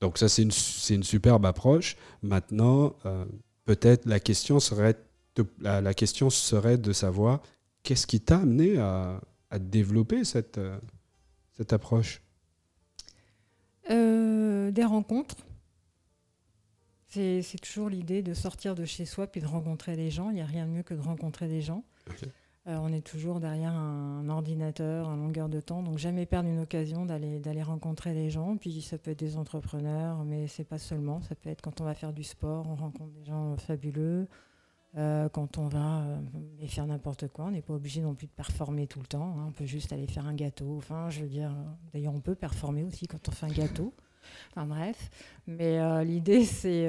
Donc 0.01 0.17
ça, 0.17 0.29
c'est 0.29 0.43
une, 0.43 0.53
une, 0.91 1.03
superbe 1.03 1.45
approche. 1.45 1.97
Maintenant, 2.23 2.97
euh, 3.05 3.25
peut-être 3.65 4.07
la 4.07 4.21
question 4.21 4.61
serait 4.61 4.97
de, 5.37 5.47
la, 5.61 5.95
question 5.95 6.31
serait 6.31 6.79
de 6.79 6.93
savoir 6.93 7.41
qu'est-ce 7.83 8.07
qui 8.07 8.21
t'a 8.21 8.39
amené 8.39 8.79
à, 8.79 9.21
à, 9.51 9.59
développer 9.59 10.25
cette, 10.25 10.59
euh, 10.59 10.79
cette 11.57 11.73
approche? 11.73 12.23
Des 13.89 14.85
rencontres. 14.85 15.37
C'est 17.09 17.61
toujours 17.61 17.89
l'idée 17.89 18.23
de 18.23 18.35
sortir 18.35 18.77
de 18.77 18.85
chez 18.85 19.05
soi 19.05 19.27
puis 19.27 19.41
de 19.41 19.47
rencontrer 19.47 19.97
des 19.97 20.13
gens. 20.13 20.31
Il 20.31 20.35
n'y 20.35 20.41
a 20.41 20.47
rien 20.47 20.65
de 20.65 20.71
mieux 20.71 20.85
que 20.85 20.95
de 20.95 21.01
rencontrer 21.01 21.49
des 21.49 21.61
gens. 21.61 21.83
Euh, 22.67 22.77
on 22.83 22.93
est 22.93 23.01
toujours 23.01 23.41
derrière 23.41 23.73
un, 23.73 24.29
ordinateur 24.29 25.09
en 25.09 25.17
longueur 25.17 25.49
de 25.49 25.61
temps, 25.61 25.83
donc 25.83 25.97
jamais 25.97 26.27
perdre 26.27 26.49
une 26.49 26.61
occasion 26.61 27.07
d'aller 27.07 27.63
rencontrer 27.63 28.13
des 28.13 28.29
gens. 28.29 28.57
Puis 28.57 28.83
ça 28.83 28.99
peut 28.99 29.13
être 29.13 29.19
des 29.19 29.37
entrepreneurs, 29.37 30.25
mais 30.25 30.47
c'est 30.47 30.65
pas 30.65 30.79
seulement. 30.79 31.23
Ça 31.23 31.35
peut 31.35 31.49
être 31.49 31.63
quand 31.63 31.81
on 31.81 31.85
va 31.85 31.95
faire 31.95 32.13
du 32.13 32.23
sport, 32.23 32.67
on 32.69 32.75
rencontre 32.75 33.13
des 33.13 33.25
gens 33.25 33.57
fabuleux. 33.57 34.29
Euh, 34.97 35.29
quand 35.29 35.57
on 35.57 35.69
va 35.69 36.03
euh, 36.03 36.19
faire 36.67 36.87
n'importe 36.87 37.29
quoi, 37.29 37.47
on 37.47 37.51
n'est 37.53 37.63
pas 37.63 37.75
obligé 37.75 38.03
non 38.03 38.15
plus 38.15 38.27
de 38.27 38.33
performer 38.33 38.87
tout 38.87 39.01
le 39.01 39.07
temps. 39.07 39.37
Hein. 39.39 39.47
On 39.49 39.53
peut 39.53 39.67
juste 39.67 39.93
aller 39.93 40.07
faire 40.07 40.27
un 40.27 40.35
gâteau. 40.35 40.77
Enfin, 40.77 41.09
je 41.09 41.23
veux 41.23 41.29
dire, 41.29 41.55
d'ailleurs, 41.95 42.15
on 42.15 42.21
peut 42.21 42.35
performer 42.35 42.85
aussi 42.85 43.07
quand 43.07 43.27
on 43.29 43.33
fait 43.33 43.47
un 43.47 43.53
gâteau. 43.53 43.95
Enfin 44.51 44.67
bref, 44.67 45.11
mais 45.47 46.05
l'idée 46.05 46.45
c'est 46.45 46.87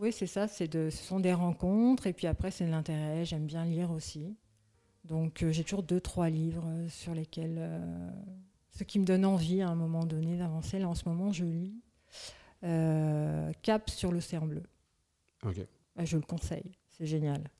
oui, 0.00 0.12
c'est 0.12 0.26
ça. 0.26 0.48
C'est 0.48 0.68
de, 0.68 0.88
ce 0.90 1.02
sont 1.04 1.20
des 1.20 1.32
rencontres 1.32 2.06
et 2.06 2.12
puis 2.12 2.26
après 2.26 2.50
c'est 2.50 2.64
de 2.64 2.70
l'intérêt. 2.70 3.24
J'aime 3.24 3.46
bien 3.46 3.64
lire 3.64 3.90
aussi. 3.90 4.36
Donc 5.04 5.42
euh, 5.42 5.52
j'ai 5.52 5.64
toujours 5.64 5.82
deux 5.82 6.00
trois 6.00 6.30
livres 6.30 6.66
euh, 6.66 6.88
sur 6.88 7.14
lesquels 7.14 7.56
euh, 7.58 8.10
ce 8.70 8.84
qui 8.84 8.98
me 8.98 9.04
donne 9.04 9.24
envie 9.24 9.62
à 9.62 9.68
un 9.68 9.74
moment 9.74 10.04
donné 10.04 10.36
d'avancer. 10.36 10.78
Là 10.78 10.88
en 10.88 10.94
ce 10.94 11.08
moment 11.08 11.32
je 11.32 11.44
lis 11.44 11.74
Cap 13.62 13.88
sur 13.88 14.12
l'océan 14.12 14.46
bleu. 14.46 14.62
Ok. 15.44 15.60
Je 16.02 16.16
le 16.16 16.22
conseille. 16.22 16.72
C'est 16.88 17.06
génial. 17.06 17.50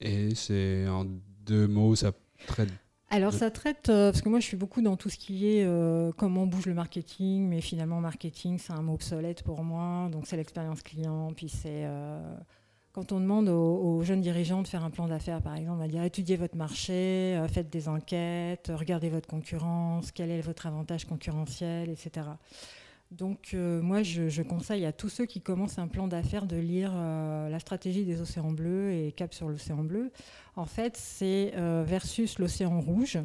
Et 0.00 0.34
c'est 0.34 0.86
en 0.88 1.06
deux 1.44 1.66
mots 1.66 1.94
ça 1.94 2.12
traite 2.46 2.70
alors 3.08 3.32
ça 3.32 3.52
traite, 3.52 3.88
euh, 3.88 4.10
parce 4.10 4.20
que 4.20 4.28
moi 4.28 4.40
je 4.40 4.46
suis 4.46 4.56
beaucoup 4.56 4.82
dans 4.82 4.96
tout 4.96 5.08
ce 5.08 5.16
qui 5.16 5.46
est 5.46 5.64
euh, 5.64 6.10
comment 6.16 6.44
bouge 6.44 6.66
le 6.66 6.74
marketing, 6.74 7.48
mais 7.48 7.60
finalement 7.60 8.00
marketing 8.00 8.58
c'est 8.58 8.72
un 8.72 8.82
mot 8.82 8.94
obsolète 8.94 9.44
pour 9.44 9.62
moi, 9.62 10.08
donc 10.10 10.26
c'est 10.26 10.36
l'expérience 10.36 10.82
client, 10.82 11.30
puis 11.36 11.48
c'est 11.48 11.84
euh, 11.84 12.20
quand 12.92 13.12
on 13.12 13.20
demande 13.20 13.48
aux, 13.48 14.02
jeunes 14.02 14.22
dirigeants 14.22 14.60
de 14.60 14.66
faire 14.66 14.82
un 14.82 14.90
plan 14.90 15.06
d'affaires 15.06 15.40
par 15.40 15.54
exemple, 15.54 15.76
on 15.76 15.80
va 15.80 15.86
dire 15.86 16.02
étudiez 16.02 16.36
votre 16.36 16.56
marché, 16.56 17.40
faites 17.48 17.70
des 17.70 17.88
enquêtes, 17.88 18.72
regardez 18.74 19.08
votre 19.08 19.28
concurrence, 19.28 20.10
quel 20.10 20.32
est 20.32 20.40
votre 20.40 20.66
avantage 20.66 21.04
concurrentiel, 21.04 21.90
etc. 21.90 22.26
Donc 23.12 23.54
moi 23.54 24.02
je, 24.02 24.42
conseille 24.42 24.84
à 24.84 24.92
tous 24.92 25.08
ceux 25.08 25.26
qui 25.26 25.40
commencent 25.40 25.78
un 25.78 25.86
plan 25.86 26.08
d'affaires 26.08 26.46
de 26.46 26.56
lire 26.56 26.92
la 26.94 27.58
stratégie 27.60 28.04
des 28.04 28.20
océans 28.20 28.50
bleus 28.50 28.92
et 28.92 29.12
Cap 29.12 29.32
sur 29.32 29.48
l'océan 29.48 29.84
bleu 29.84 30.10
en 30.56 30.64
fait, 30.64 30.96
c'est 30.96 31.52
euh, 31.56 31.84
versus 31.86 32.38
l'océan 32.38 32.80
rouge. 32.80 33.18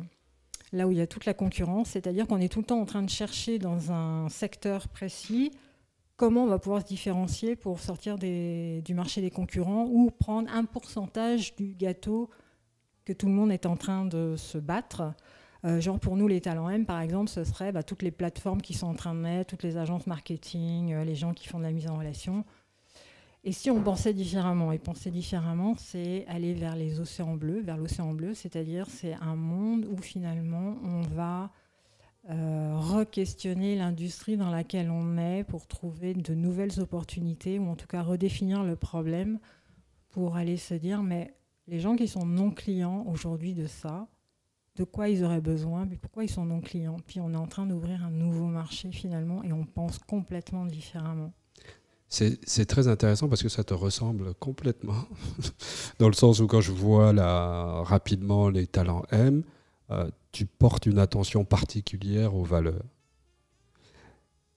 là 0.74 0.88
où 0.88 0.92
il 0.92 0.98
y 0.98 1.02
a 1.02 1.08
toute 1.08 1.26
la 1.26 1.34
concurrence, 1.34 1.90
c'est-à-dire 1.90 2.28
qu'on 2.28 2.40
est 2.40 2.52
tout 2.52 2.60
le 2.60 2.66
temps 2.66 2.80
en 2.80 2.86
train 2.86 3.02
de 3.02 3.10
chercher 3.10 3.58
dans 3.58 3.92
un 3.92 4.30
secteur 4.30 4.88
précis 4.90 5.52
comment 6.18 6.44
on 6.44 6.48
va 6.48 6.60
pouvoir 6.60 6.82
se 6.82 6.88
différencier 6.88 7.56
pour 7.56 7.80
sortir 7.80 8.18
du 8.18 8.94
marché 8.94 9.22
des 9.22 9.32
concurrents 9.32 9.88
ou 9.90 10.12
prendre 10.12 10.54
un 10.54 10.66
pourcentage 10.66 11.56
du 11.56 11.74
gâteau 11.74 12.30
que 13.06 13.14
tout 13.14 13.26
le 13.28 13.34
monde 13.34 13.52
est 13.52 13.66
en 13.66 13.76
train 13.76 14.06
de 14.06 14.36
se 14.38 14.58
battre. 14.58 15.14
Euh, 15.64 15.80
genre 15.80 16.00
pour 16.00 16.18
nous, 16.18 16.28
les 16.28 16.42
talents 16.42 16.70
M, 16.70 16.86
par 16.86 17.00
exemple, 17.02 17.30
ce 17.30 17.44
serait 17.44 17.72
bah, 17.72 17.84
toutes 17.84 18.02
les 18.02 18.12
plateformes 18.12 18.62
qui 18.62 18.74
sont 18.74 18.88
en 18.88 18.96
train 18.96 19.14
de 19.14 19.20
mettre, 19.20 19.52
toutes 19.52 19.64
les 19.64 19.78
agences 19.78 20.08
marketing, 20.08 20.94
euh, 20.94 21.04
les 21.04 21.16
gens 21.16 21.34
qui 21.34 21.48
font 21.48 21.60
de 21.60 21.64
la 21.64 21.72
mise 21.72 21.88
en 21.88 21.98
relation. 21.98 22.46
Et 23.44 23.52
si 23.52 23.72
on 23.72 23.82
pensait 23.82 24.14
différemment, 24.14 24.72
et 24.72 24.78
penser 24.78 25.10
différemment, 25.10 25.76
c'est 25.76 26.26
aller 26.28 26.54
vers 26.54 26.76
les 26.76 27.00
océans 27.00 27.36
bleus, 27.36 27.62
vers 27.62 27.78
l'océan 27.78 28.14
bleu, 28.14 28.34
c'est-à-dire 28.34 28.88
c'est 28.88 29.14
un 29.16 29.36
monde 29.36 29.88
où 29.90 29.98
finalement 29.98 30.78
on 30.84 31.02
va 31.02 31.52
euh, 32.30 32.74
re-questionner 32.78 33.76
l'industrie 33.76 34.38
dans 34.38 34.52
laquelle 34.52 34.92
on 34.92 35.18
est 35.18 35.44
pour 35.44 35.66
trouver 35.66 36.14
de 36.14 36.36
nouvelles 36.36 36.80
opportunités, 36.80 37.58
ou 37.58 37.68
en 37.68 37.76
tout 37.76 37.88
cas 37.88 38.04
redéfinir 38.04 38.64
le 38.64 38.76
problème 38.76 39.40
pour 40.10 40.36
aller 40.36 40.58
se 40.58 40.76
dire, 40.76 41.02
mais 41.02 41.34
les 41.68 41.80
gens 41.80 41.96
qui 41.96 42.08
sont 42.08 42.28
non 42.28 42.52
clients 42.52 43.06
aujourd'hui 43.08 43.56
de 43.56 43.66
ça, 43.66 44.08
de 44.76 44.84
quoi 44.84 45.10
ils 45.10 45.24
auraient 45.24 45.42
besoin, 45.42 45.86
mais 45.86 45.98
pourquoi 45.98 46.24
ils 46.24 46.30
sont 46.30 46.46
non 46.46 46.62
clients. 46.62 46.98
Puis 47.06 47.20
on 47.20 47.34
est 47.34 47.38
en 47.38 47.48
train 47.48 47.66
d'ouvrir 47.66 48.04
un 48.06 48.12
nouveau 48.12 48.46
marché 48.46 48.92
finalement 48.92 49.44
et 49.44 49.52
on 49.52 49.66
pense 49.66 50.00
complètement 50.00 50.66
différemment. 50.66 51.34
C'est 52.08 52.66
très 52.66 52.90
intéressant 52.90 53.30
parce 53.30 53.42
que 53.42 53.48
ça 53.48 53.64
te 53.64 53.74
ressemble 53.74 54.34
complètement, 54.34 55.06
dans 56.00 56.10
le 56.10 56.14
sens 56.14 56.42
où 56.42 56.48
quand 56.48 56.60
je 56.60 56.74
vois 56.74 57.14
là, 57.14 57.84
rapidement 57.84 58.50
les 58.50 58.68
talents 58.68 59.04
M, 59.12 59.44
euh, 59.92 60.10
tu 60.34 60.46
portes 60.46 60.86
une 60.88 61.00
attention 61.00 61.46
particulière 61.46 62.36
aux 62.36 62.44
valeurs. 62.44 62.84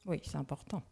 Oui, 0.05 0.21
c'est 0.25 0.37
important. 0.37 0.83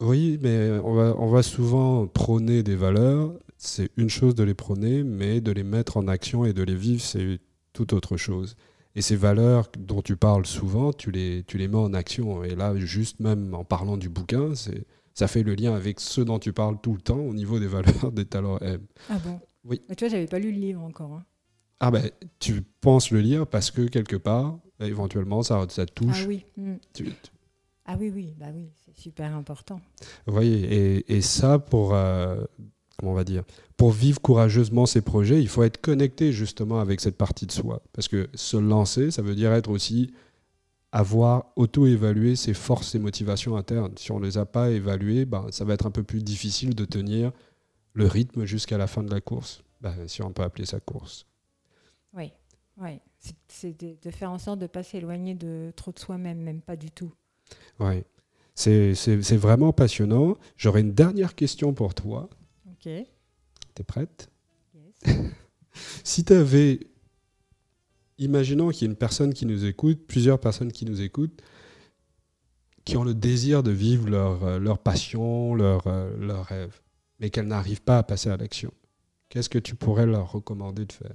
Oui, 0.00 0.38
mais 0.40 0.70
on 0.84 0.94
va, 0.94 1.14
on 1.18 1.28
va 1.28 1.42
souvent 1.42 2.06
prôner 2.06 2.62
des 2.62 2.76
valeurs. 2.76 3.32
C'est 3.56 3.90
une 3.96 4.08
chose 4.08 4.36
de 4.36 4.44
les 4.44 4.54
prôner, 4.54 5.02
mais 5.02 5.40
de 5.40 5.50
les 5.50 5.64
mettre 5.64 5.96
en 5.96 6.06
action 6.06 6.44
et 6.44 6.52
de 6.52 6.62
les 6.62 6.76
vivre, 6.76 7.02
c'est 7.02 7.40
tout 7.72 7.94
autre 7.94 8.16
chose. 8.16 8.56
Et 8.94 9.02
ces 9.02 9.16
valeurs 9.16 9.68
dont 9.78 10.02
tu 10.02 10.16
parles 10.16 10.44
souvent, 10.44 10.92
tu 10.92 11.10
les, 11.10 11.44
tu 11.44 11.56
les 11.56 11.68
mets 11.68 11.78
en 11.78 11.94
action. 11.94 12.44
Et 12.44 12.54
là, 12.54 12.76
juste 12.76 13.20
même 13.20 13.54
en 13.54 13.64
parlant 13.64 13.96
du 13.96 14.08
bouquin, 14.08 14.54
c'est 14.54 14.84
ça 15.14 15.28
fait 15.28 15.42
le 15.42 15.54
lien 15.54 15.74
avec 15.74 16.00
ceux 16.00 16.24
dont 16.24 16.38
tu 16.38 16.52
parles 16.52 16.78
tout 16.82 16.94
le 16.94 17.00
temps 17.00 17.18
au 17.18 17.34
niveau 17.34 17.58
des 17.58 17.66
valeurs 17.66 18.12
des 18.12 18.24
talents 18.24 18.58
M. 18.58 18.80
Ah 19.10 19.18
bon? 19.18 19.40
Oui. 19.64 19.80
Mais 19.88 19.94
tu 19.94 20.04
vois, 20.04 20.10
j'avais 20.10 20.26
pas 20.26 20.38
lu 20.38 20.52
le 20.52 20.58
livre 20.58 20.82
encore. 20.82 21.12
Hein. 21.12 21.24
Ah 21.80 21.90
ben, 21.90 22.10
tu 22.38 22.62
penses 22.80 23.10
le 23.10 23.20
lire 23.20 23.46
parce 23.46 23.70
que 23.70 23.82
quelque 23.82 24.16
part, 24.16 24.58
éventuellement, 24.80 25.42
ça, 25.42 25.66
ça 25.68 25.84
touche. 25.86 26.22
Ah 26.24 26.28
oui. 26.28 26.44
Hmm. 26.56 26.74
Ah 27.86 27.96
oui, 27.98 28.12
oui, 28.14 28.34
bah 28.38 28.46
oui, 28.54 28.70
c'est 28.84 28.96
super 28.96 29.34
important. 29.34 29.80
Vous 30.26 30.32
voyez, 30.32 30.98
et, 30.98 31.16
et 31.16 31.20
ça, 31.20 31.58
pour, 31.58 31.94
euh, 31.94 32.44
comment 32.98 33.12
on 33.12 33.16
va 33.16 33.24
dire, 33.24 33.42
pour 33.76 33.90
vivre 33.90 34.20
courageusement 34.20 34.86
ces 34.86 35.00
projets, 35.00 35.40
il 35.40 35.48
faut 35.48 35.62
être 35.62 35.80
connecté 35.80 36.32
justement 36.32 36.80
avec 36.80 37.00
cette 37.00 37.16
partie 37.16 37.46
de 37.46 37.52
soi. 37.52 37.82
Parce 37.92 38.08
que 38.08 38.28
se 38.34 38.56
lancer, 38.56 39.10
ça 39.10 39.22
veut 39.22 39.34
dire 39.34 39.52
être 39.52 39.70
aussi 39.70 40.12
avoir 40.92 41.46
auto-évalué 41.56 42.36
ses 42.36 42.52
forces 42.54 42.94
et 42.94 42.98
motivations 42.98 43.56
internes. 43.56 43.94
Si 43.96 44.12
on 44.12 44.20
ne 44.20 44.26
les 44.26 44.36
a 44.36 44.44
pas 44.44 44.70
évaluées, 44.70 45.24
ben, 45.24 45.46
ça 45.50 45.64
va 45.64 45.72
être 45.72 45.86
un 45.86 45.90
peu 45.90 46.02
plus 46.02 46.22
difficile 46.22 46.74
de 46.74 46.84
tenir 46.84 47.32
le 47.94 48.06
rythme 48.06 48.44
jusqu'à 48.44 48.78
la 48.78 48.86
fin 48.86 49.02
de 49.02 49.10
la 49.10 49.20
course, 49.20 49.64
ben, 49.80 50.06
si 50.06 50.22
on 50.22 50.32
peut 50.32 50.42
appeler 50.42 50.66
ça 50.66 50.80
course. 50.80 51.26
Oui, 52.14 52.32
oui. 52.76 53.00
c'est 53.48 53.78
de, 53.78 54.10
faire 54.10 54.30
en 54.30 54.38
sorte 54.38 54.58
de 54.58 54.64
ne 54.64 54.68
pas 54.68 54.82
s'éloigner 54.82 55.34
de 55.34 55.72
trop 55.76 55.92
de 55.92 55.98
soi-même, 55.98 56.38
même 56.38 56.60
pas 56.60 56.76
du 56.76 56.90
tout. 56.90 57.12
Oui, 57.80 58.04
c'est 58.54 59.36
vraiment 59.36 59.72
passionnant. 59.72 60.36
J'aurais 60.56 60.82
une 60.82 60.92
dernière 60.92 61.34
question 61.34 61.72
pour 61.72 61.94
toi. 61.94 62.28
Ok. 62.84 62.90
Tu 63.74 63.80
es 63.80 63.84
prête 63.84 64.30
yes. 64.74 65.16
Si 66.04 66.24
tu 66.24 66.32
avais 66.32 66.80
imaginons 68.18 68.70
qu'il 68.70 68.82
y 68.82 68.84
ait 68.84 68.92
une 68.92 68.98
personne 68.98 69.32
qui 69.34 69.46
nous 69.46 69.64
écoute, 69.64 70.06
plusieurs 70.06 70.40
personnes 70.40 70.72
qui 70.72 70.84
nous 70.84 71.00
écoutent, 71.00 71.42
qui 72.84 72.96
ont 72.96 73.04
le 73.04 73.14
désir 73.14 73.62
de 73.62 73.70
vivre 73.70 74.08
leur, 74.08 74.44
euh, 74.44 74.58
leur 74.58 74.78
passion, 74.78 75.54
leur, 75.54 75.86
euh, 75.86 76.16
leur 76.16 76.46
rêve, 76.46 76.80
mais 77.20 77.30
qu'elles 77.30 77.46
n'arrivent 77.46 77.82
pas 77.82 77.98
à 77.98 78.02
passer 78.02 78.30
à 78.30 78.36
l'action. 78.36 78.72
Qu'est-ce 79.28 79.48
que 79.48 79.58
tu 79.58 79.74
pourrais 79.74 80.06
leur 80.06 80.32
recommander 80.32 80.84
de 80.84 80.92
faire? 80.92 81.14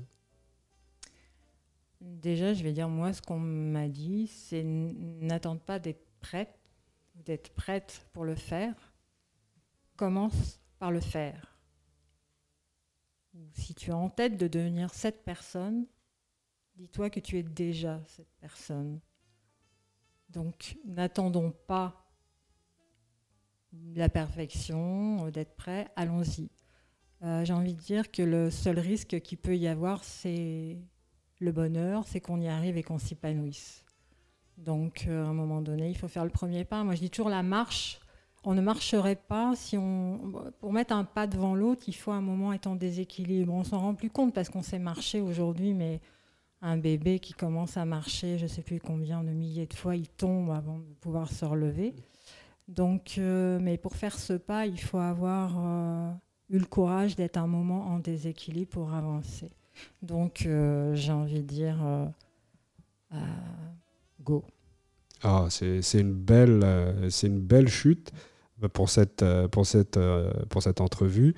Déjà, 2.00 2.54
je 2.54 2.64
vais 2.64 2.72
dire, 2.72 2.90
moi, 2.90 3.12
ce 3.14 3.22
qu'on 3.22 3.40
m'a 3.40 3.88
dit, 3.88 4.28
c'est 4.28 4.64
n'attends 4.64 5.58
pas 5.58 5.80
d'être 5.80 6.06
prête, 6.20 6.58
d'être 7.16 7.50
prête 7.54 8.08
pour 8.14 8.24
le 8.24 8.36
faire. 8.36 8.74
Commence 9.98 10.60
par 10.80 10.92
le 10.92 11.00
faire. 11.00 11.57
Si 13.54 13.76
tu 13.76 13.92
as 13.92 13.98
en 13.98 14.10
tête 14.10 14.38
de 14.38 14.48
devenir 14.48 14.94
cette 14.94 15.24
personne, 15.24 15.86
Dis-toi 16.78 17.10
que 17.10 17.20
tu 17.20 17.40
es 17.40 17.44
déjà 17.44 18.00
cette 18.06 18.32
personne. 18.40 19.00
Donc 20.30 20.78
n'attendons 20.86 21.52
pas 21.52 22.06
la 23.96 24.10
perfection, 24.10 25.26
euh, 25.26 25.32
d'être 25.32 25.56
prêt, 25.56 25.88
allons-y. 25.96 26.52
Euh, 27.24 27.44
j'ai 27.44 27.54
envie 27.54 27.74
de 27.74 27.80
dire 27.80 28.12
que 28.12 28.22
le 28.22 28.52
seul 28.52 28.78
risque 28.78 29.20
qu'il 29.22 29.40
peut 29.40 29.58
y 29.58 29.68
avoir, 29.68 30.04
c'est 30.04 30.78
le 31.40 31.52
bonheur, 31.52 32.08
c'est 32.08 32.22
qu'on 32.22 32.40
y 32.40 32.48
arrive 32.48 32.78
et 32.78 32.84
qu'on 32.84 33.00
s'épanouisse. 33.00 33.84
Donc 34.58 35.06
euh, 35.08 35.26
à 35.26 35.30
un 35.30 35.34
moment 35.34 35.64
donné, 35.64 35.90
il 35.90 35.98
faut 35.98 36.08
faire 36.08 36.26
le 36.26 36.30
premier 36.30 36.64
pas. 36.64 36.84
Moi 36.84 36.94
je 36.94 37.02
dis 37.02 37.10
toujours 37.10 37.30
la 37.30 37.42
marche, 37.42 38.00
on 38.48 38.54
ne 38.54 38.62
marcherait 38.62 39.18
pas 39.18 39.56
si 39.58 39.78
on... 39.78 40.32
Pour 40.62 40.72
mettre 40.72 40.94
un 40.94 41.04
pas 41.04 41.28
devant 41.28 41.54
l'autre, 41.54 41.84
il 41.88 41.94
faut 41.94 42.14
un 42.14 42.22
moment 42.22 42.54
être 42.54 42.68
en 42.68 42.78
déséquilibre. 42.78 43.54
On 43.54 43.66
s'en 43.66 43.78
rend 43.78 43.94
plus 43.94 44.10
compte 44.10 44.34
parce 44.34 44.48
qu'on 44.48 44.62
sait 44.62 44.80
marcher 44.80 45.20
aujourd'hui, 45.20 45.74
mais 45.74 46.00
un 46.62 46.78
bébé 46.78 47.20
qui 47.20 47.34
commence 47.34 47.76
à 47.76 47.84
marcher, 47.84 48.38
je 48.38 48.44
ne 48.44 48.48
sais 48.48 48.62
plus 48.62 48.80
combien 48.80 49.22
de 49.22 49.32
milliers 49.32 49.66
de 49.66 49.74
fois, 49.74 49.98
il 49.98 50.08
tombe 50.08 50.50
avant 50.52 50.80
de 50.80 50.94
pouvoir 51.02 51.30
se 51.30 51.44
relever. 51.44 51.94
Donc, 52.70 53.16
euh, 53.18 53.60
mais 53.62 53.78
pour 53.78 53.98
faire 53.98 54.18
ce 54.18 54.32
pas, 54.32 54.66
il 54.66 54.80
faut 54.80 54.98
avoir 54.98 55.56
euh, 55.58 56.12
eu 56.50 56.60
le 56.60 56.66
courage 56.66 57.18
d'être 57.18 57.36
un 57.36 57.48
moment 57.48 57.88
en 57.88 58.00
déséquilibre 58.00 58.70
pour 58.70 58.94
avancer. 58.94 59.52
Donc, 60.02 60.46
euh, 60.46 60.96
j'ai 60.96 61.12
envie 61.12 61.42
de 61.42 61.48
dire 61.48 61.80
go. 64.24 64.46
Ah, 65.22 65.48
c'est 65.50 66.00
une 66.00 66.14
belle, 66.14 66.66
c'est 67.10 67.28
une 67.28 67.42
belle 67.42 67.68
chute 67.68 68.14
pour 68.74 68.90
cette, 68.90 69.24
pour 69.52 69.66
cette, 69.66 70.00
pour 70.50 70.64
cette 70.64 70.82
entrevue. 70.82 71.36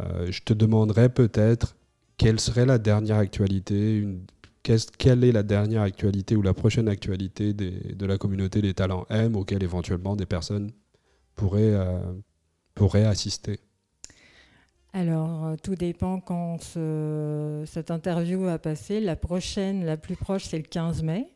je 0.00 0.40
te 0.40 0.52
demanderais 0.52 1.08
peut-être 1.08 1.76
quelle 2.16 2.40
serait 2.40 2.66
la 2.66 2.78
dernière 2.78 3.18
actualité, 3.18 3.98
une, 3.98 4.24
quelle 4.62 5.24
est 5.24 5.32
la 5.32 5.42
dernière 5.42 5.82
actualité 5.82 6.36
ou 6.36 6.42
la 6.42 6.54
prochaine 6.54 6.88
actualité 6.88 7.52
de 7.52 8.06
la 8.06 8.16
communauté 8.16 8.62
des 8.62 8.74
talents 8.74 9.06
M 9.10 9.36
auquel 9.36 9.62
éventuellement 9.62 10.14
des 10.14 10.26
personnes 10.26 10.70
pourraient, 11.34 11.74
euh, 11.74 12.00
pourraient 12.74 13.04
assister? 13.04 13.58
Alors, 14.92 15.46
euh, 15.46 15.56
tout 15.60 15.74
dépend 15.74 16.20
quand 16.20 16.58
cette 17.66 17.90
interview 17.90 18.42
va 18.42 18.58
passer. 18.58 19.00
La 19.00 19.16
prochaine, 19.16 19.84
la 19.84 19.96
plus 19.96 20.16
proche, 20.16 20.44
c'est 20.44 20.58
le 20.58 20.64
15 20.64 21.02
mai. 21.02 21.26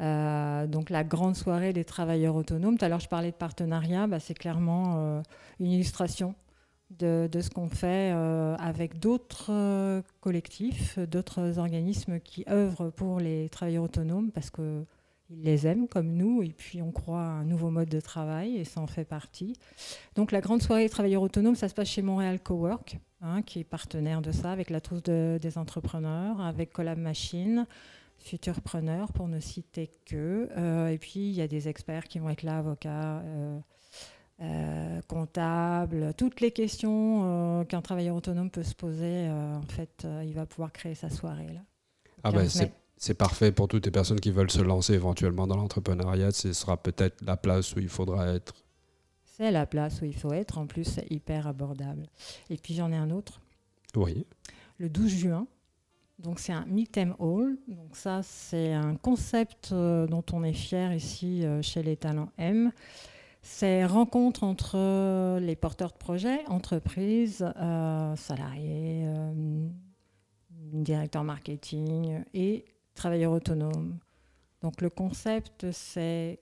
Euh, 0.00 0.66
donc 0.66 0.90
la 0.90 1.04
grande 1.04 1.36
soirée 1.36 1.72
des 1.72 1.84
travailleurs 1.84 2.36
autonomes. 2.36 2.78
Tout 2.78 2.84
à 2.84 2.88
l'heure, 2.88 3.00
je 3.00 3.08
parlais 3.08 3.30
de 3.30 3.36
partenariat. 3.36 4.06
Bah, 4.06 4.20
c'est 4.20 4.34
clairement 4.34 5.22
une 5.58 5.66
illustration 5.70 6.34
de, 6.98 7.28
ce 7.40 7.50
qu'on 7.50 7.68
fait 7.68 8.12
euh, 8.12 8.56
avec 8.56 8.98
d'autres 8.98 9.50
euh, 9.50 10.02
collectifs, 10.20 10.98
d'autres 10.98 11.58
organismes 11.58 12.20
qui 12.20 12.44
œuvrent 12.48 12.90
pour 12.90 13.20
les 13.20 13.48
travailleurs 13.48 13.84
autonomes 13.84 14.30
parce 14.32 14.50
qu'ils 14.50 14.86
les 15.30 15.66
aiment 15.66 15.86
comme 15.86 16.12
nous 16.12 16.42
et 16.42 16.50
puis 16.50 16.82
on 16.82 16.90
croit 16.90 17.22
à 17.22 17.30
un 17.30 17.44
nouveau 17.44 17.70
mode 17.70 17.88
de 17.88 18.00
travail 18.00 18.56
et 18.56 18.64
ça 18.64 18.80
en 18.80 18.86
fait 18.86 19.04
partie. 19.04 19.54
Donc 20.16 20.32
la 20.32 20.40
grande 20.40 20.62
soirée 20.62 20.84
des 20.84 20.90
travailleurs 20.90 21.22
autonomes, 21.22 21.54
ça 21.54 21.68
se 21.68 21.74
passe 21.74 21.88
chez 21.88 22.02
Montréal 22.02 22.40
Cowork, 22.40 22.98
hein, 23.20 23.42
qui 23.42 23.60
est 23.60 23.64
partenaire 23.64 24.20
de 24.20 24.32
ça 24.32 24.50
avec 24.50 24.68
la 24.70 24.80
trousse 24.80 25.02
des 25.02 25.58
entrepreneurs, 25.58 26.40
avec 26.40 26.72
Collab 26.72 26.98
Machine. 26.98 27.66
Futurpreneurs 28.20 29.12
pour 29.12 29.28
ne 29.28 29.40
citer 29.40 29.90
que. 30.06 30.48
Euh, 30.56 30.88
et 30.88 30.98
puis, 30.98 31.20
il 31.20 31.32
y 31.32 31.42
a 31.42 31.48
des 31.48 31.68
experts 31.68 32.04
qui 32.04 32.18
vont 32.18 32.30
être 32.30 32.42
là, 32.42 32.58
avocats, 32.58 33.22
euh, 34.42 35.02
comptable, 35.06 36.14
toutes 36.16 36.40
les 36.40 36.50
questions 36.50 37.20
euh, 37.60 37.64
qu'un 37.64 37.82
travailleur 37.82 38.16
autonome 38.16 38.50
peut 38.50 38.62
se 38.62 38.74
poser, 38.74 39.28
euh, 39.28 39.56
en 39.56 39.66
fait, 39.66 40.06
il 40.24 40.32
va 40.32 40.46
pouvoir 40.46 40.72
créer 40.72 40.94
sa 40.94 41.10
soirée. 41.10 41.48
Là, 41.48 41.60
ah 42.24 42.32
ben, 42.32 42.48
c'est 42.96 43.14
parfait 43.14 43.52
pour 43.52 43.68
toutes 43.68 43.84
les 43.84 43.90
personnes 43.90 44.18
qui 44.18 44.30
veulent 44.30 44.50
se 44.50 44.62
lancer 44.62 44.94
éventuellement 44.94 45.46
dans 45.46 45.56
l'entrepreneuriat. 45.56 46.32
Ce 46.32 46.54
sera 46.54 46.78
peut-être 46.78 47.20
la 47.22 47.36
place 47.36 47.74
où 47.74 47.80
il 47.80 47.90
faudra 47.90 48.28
être. 48.28 48.54
C'est 49.24 49.50
la 49.50 49.66
place 49.66 50.00
où 50.00 50.06
il 50.06 50.16
faut 50.16 50.32
être. 50.32 50.56
En 50.56 50.66
plus, 50.66 50.84
c'est 50.84 51.10
hyper 51.10 51.46
abordable. 51.46 52.06
Et 52.48 52.56
puis 52.56 52.72
j'en 52.72 52.92
ai 52.92 52.96
un 52.96 53.10
autre. 53.10 53.42
Oui. 53.94 54.26
Le 54.78 54.88
12 54.88 55.10
juin, 55.10 55.46
Donc 56.22 56.38
c'est 56.38 56.52
un 56.52 56.66
meet 56.66 56.98
all. 56.98 57.56
Donc 57.68 57.94
ça 57.96 58.20
c'est 58.22 58.72
un 58.72 58.94
concept 58.96 59.70
euh, 59.72 60.06
dont 60.06 60.24
on 60.32 60.44
est 60.44 60.52
fier 60.52 60.92
ici 60.92 61.44
euh, 61.44 61.62
chez 61.62 61.82
les 61.82 61.96
talents 61.96 62.30
M. 62.36 62.72
C'est 63.42 63.86
rencontre 63.86 64.44
entre 64.44 65.38
les 65.38 65.56
porteurs 65.56 65.92
de 65.92 65.96
projets, 65.96 66.44
entreprises, 66.46 67.50
euh, 67.56 68.14
salariés, 68.14 69.06
directeurs 70.50 71.24
marketing 71.24 72.22
et 72.34 72.66
travailleurs 72.94 73.32
autonomes. 73.32 73.98
Donc 74.60 74.82
le 74.82 74.90
concept 74.90 75.70
c'est 75.72 76.38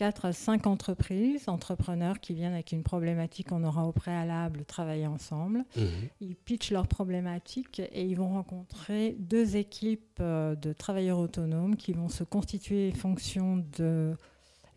4 0.00 0.24
à 0.24 0.32
5 0.32 0.66
entreprises, 0.66 1.46
entrepreneurs 1.50 2.20
qui 2.20 2.32
viennent 2.32 2.54
avec 2.54 2.72
une 2.72 2.82
problématique 2.82 3.50
qu'on 3.50 3.64
aura 3.64 3.84
au 3.84 3.92
préalable 3.92 4.64
travailler 4.64 5.06
ensemble. 5.06 5.58
Mhm. 5.76 6.08
Ils 6.22 6.36
pitchent 6.36 6.70
leurs 6.70 6.88
problématiques 6.88 7.80
et 7.80 8.06
ils 8.06 8.14
vont 8.14 8.30
rencontrer 8.30 9.14
deux 9.18 9.56
équipes 9.56 10.16
euh, 10.20 10.54
de 10.54 10.72
travailleurs 10.72 11.18
autonomes 11.18 11.76
qui 11.76 11.92
vont 11.92 12.08
se 12.08 12.24
constituer 12.24 12.90
en 12.94 12.96
fonction 12.96 13.62
de 13.76 14.16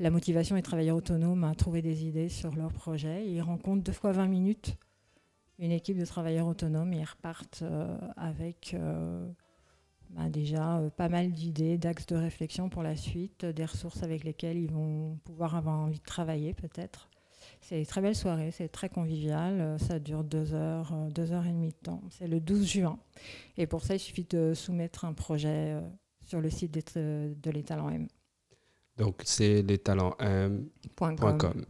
la 0.02 0.10
motivation 0.10 0.58
des 0.58 0.62
travailleurs 0.62 0.98
autonomes 0.98 1.46
à 1.46 1.56
trouver 1.56 1.82
des 1.82 2.04
idées 2.04 2.28
sur 2.28 2.54
leur 2.58 2.74
projet. 2.74 3.26
Ils 3.26 3.42
rencontrent 3.42 3.82
deux 3.82 3.94
fois 3.94 4.12
20 4.12 4.28
minutes 4.28 4.76
une 5.58 5.72
équipe 5.72 5.98
de 5.98 6.06
travailleurs 6.06 6.48
autonomes 6.48 6.92
et 6.92 6.98
ils 6.98 7.06
repartent 7.06 7.62
euh, 7.62 7.98
avec... 8.18 8.76
Euh, 8.78 9.26
bah, 10.16 10.30
déjà 10.30 10.78
euh, 10.78 10.90
pas 10.90 11.10
mal 11.10 11.32
d'idées, 11.32 11.78
d'axes 11.78 12.06
de 12.06 12.16
réflexion 12.16 12.70
pour 12.70 12.84
la 12.84 12.96
suite, 12.96 13.46
des 13.46 13.66
ressources 13.66 14.04
avec 14.04 14.24
lesquelles 14.24 14.58
ils 14.58 14.72
vont 14.72 15.18
pouvoir 15.24 15.56
avoir 15.56 15.80
envie 15.80 16.00
de 16.00 16.06
travailler 16.06 16.54
peut-être. 16.54 17.10
C'est 17.62 17.80
une 17.80 17.86
très 17.86 18.02
belle 18.02 18.16
soirée, 18.16 18.52
c'est 18.52 18.70
très 18.70 18.90
convivial, 18.90 19.60
euh, 19.60 19.78
ça 19.80 19.98
dure 20.00 20.24
deux 20.24 20.54
heures, 20.54 20.94
euh, 20.94 21.10
deux 21.10 21.32
heures 21.32 21.48
et 21.48 21.52
demie 21.52 21.72
de 21.72 21.78
temps. 21.84 22.04
C'est 22.12 22.28
le 22.28 22.40
12 22.40 22.68
juin. 22.68 23.00
Et 23.58 23.66
pour 23.66 23.84
ça, 23.84 23.96
il 23.96 24.00
suffit 24.00 24.26
de 24.26 24.54
soumettre 24.54 25.06
un 25.06 25.14
projet 25.14 25.82
sur 26.26 26.42
le 26.42 26.50
site 26.50 26.96
de 26.96 27.52
l'étalent 27.52 27.90
M. 27.90 28.08
Donc 28.98 29.22
c'est 29.26 29.64
l'étalentm.com. 29.64 31.66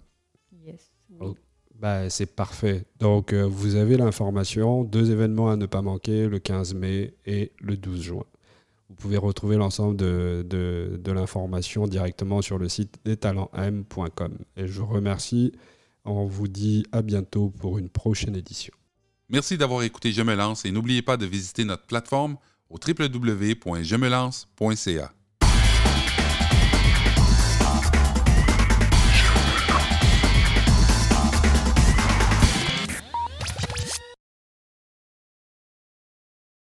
Yes. 0.65 0.91
Oh, 1.19 1.36
bah, 1.75 2.10
c'est 2.10 2.36
parfait. 2.36 2.86
Donc 2.99 3.34
vous 3.34 3.75
avez 3.75 3.97
l'information, 3.97 4.84
deux 4.84 5.12
événements 5.12 5.49
à 5.49 5.56
ne 5.56 5.65
pas 5.65 5.82
manquer, 5.82 6.27
le 6.27 6.39
15 6.39 6.73
mai 6.73 7.13
et 7.25 7.53
le 7.62 7.77
12 7.77 8.01
juin. 8.01 8.25
Vous 8.93 9.01
pouvez 9.01 9.17
retrouver 9.17 9.58
l'ensemble 9.58 9.97
de, 9.97 11.01
l'information 11.08 11.88
directement 11.88 12.43
sur 12.43 12.60
le 12.60 12.69
site 12.69 12.99
destalentsm.com. 13.06 14.38
Et 14.56 14.67
je 14.67 14.79
vous 14.79 14.86
remercie. 14.86 15.51
On 16.06 16.27
vous 16.27 16.47
dit 16.47 16.86
à 16.91 17.01
bientôt 17.01 17.49
pour 17.49 17.79
une 17.79 17.89
prochaine 17.89 18.36
édition. 18.36 18.71
Merci 19.29 19.58
d'avoir 19.58 19.82
écouté 19.82 20.12
Je 20.12 20.21
me 20.21 20.36
lance 20.36 20.63
et 20.65 20.71
n'oubliez 20.71 21.01
pas 21.01 21.17
de 21.17 21.25
visiter 21.25 21.65
notre 21.65 21.88
plateforme 21.88 22.38
au 22.69 22.75
www.jemelance.ca. 22.75 25.13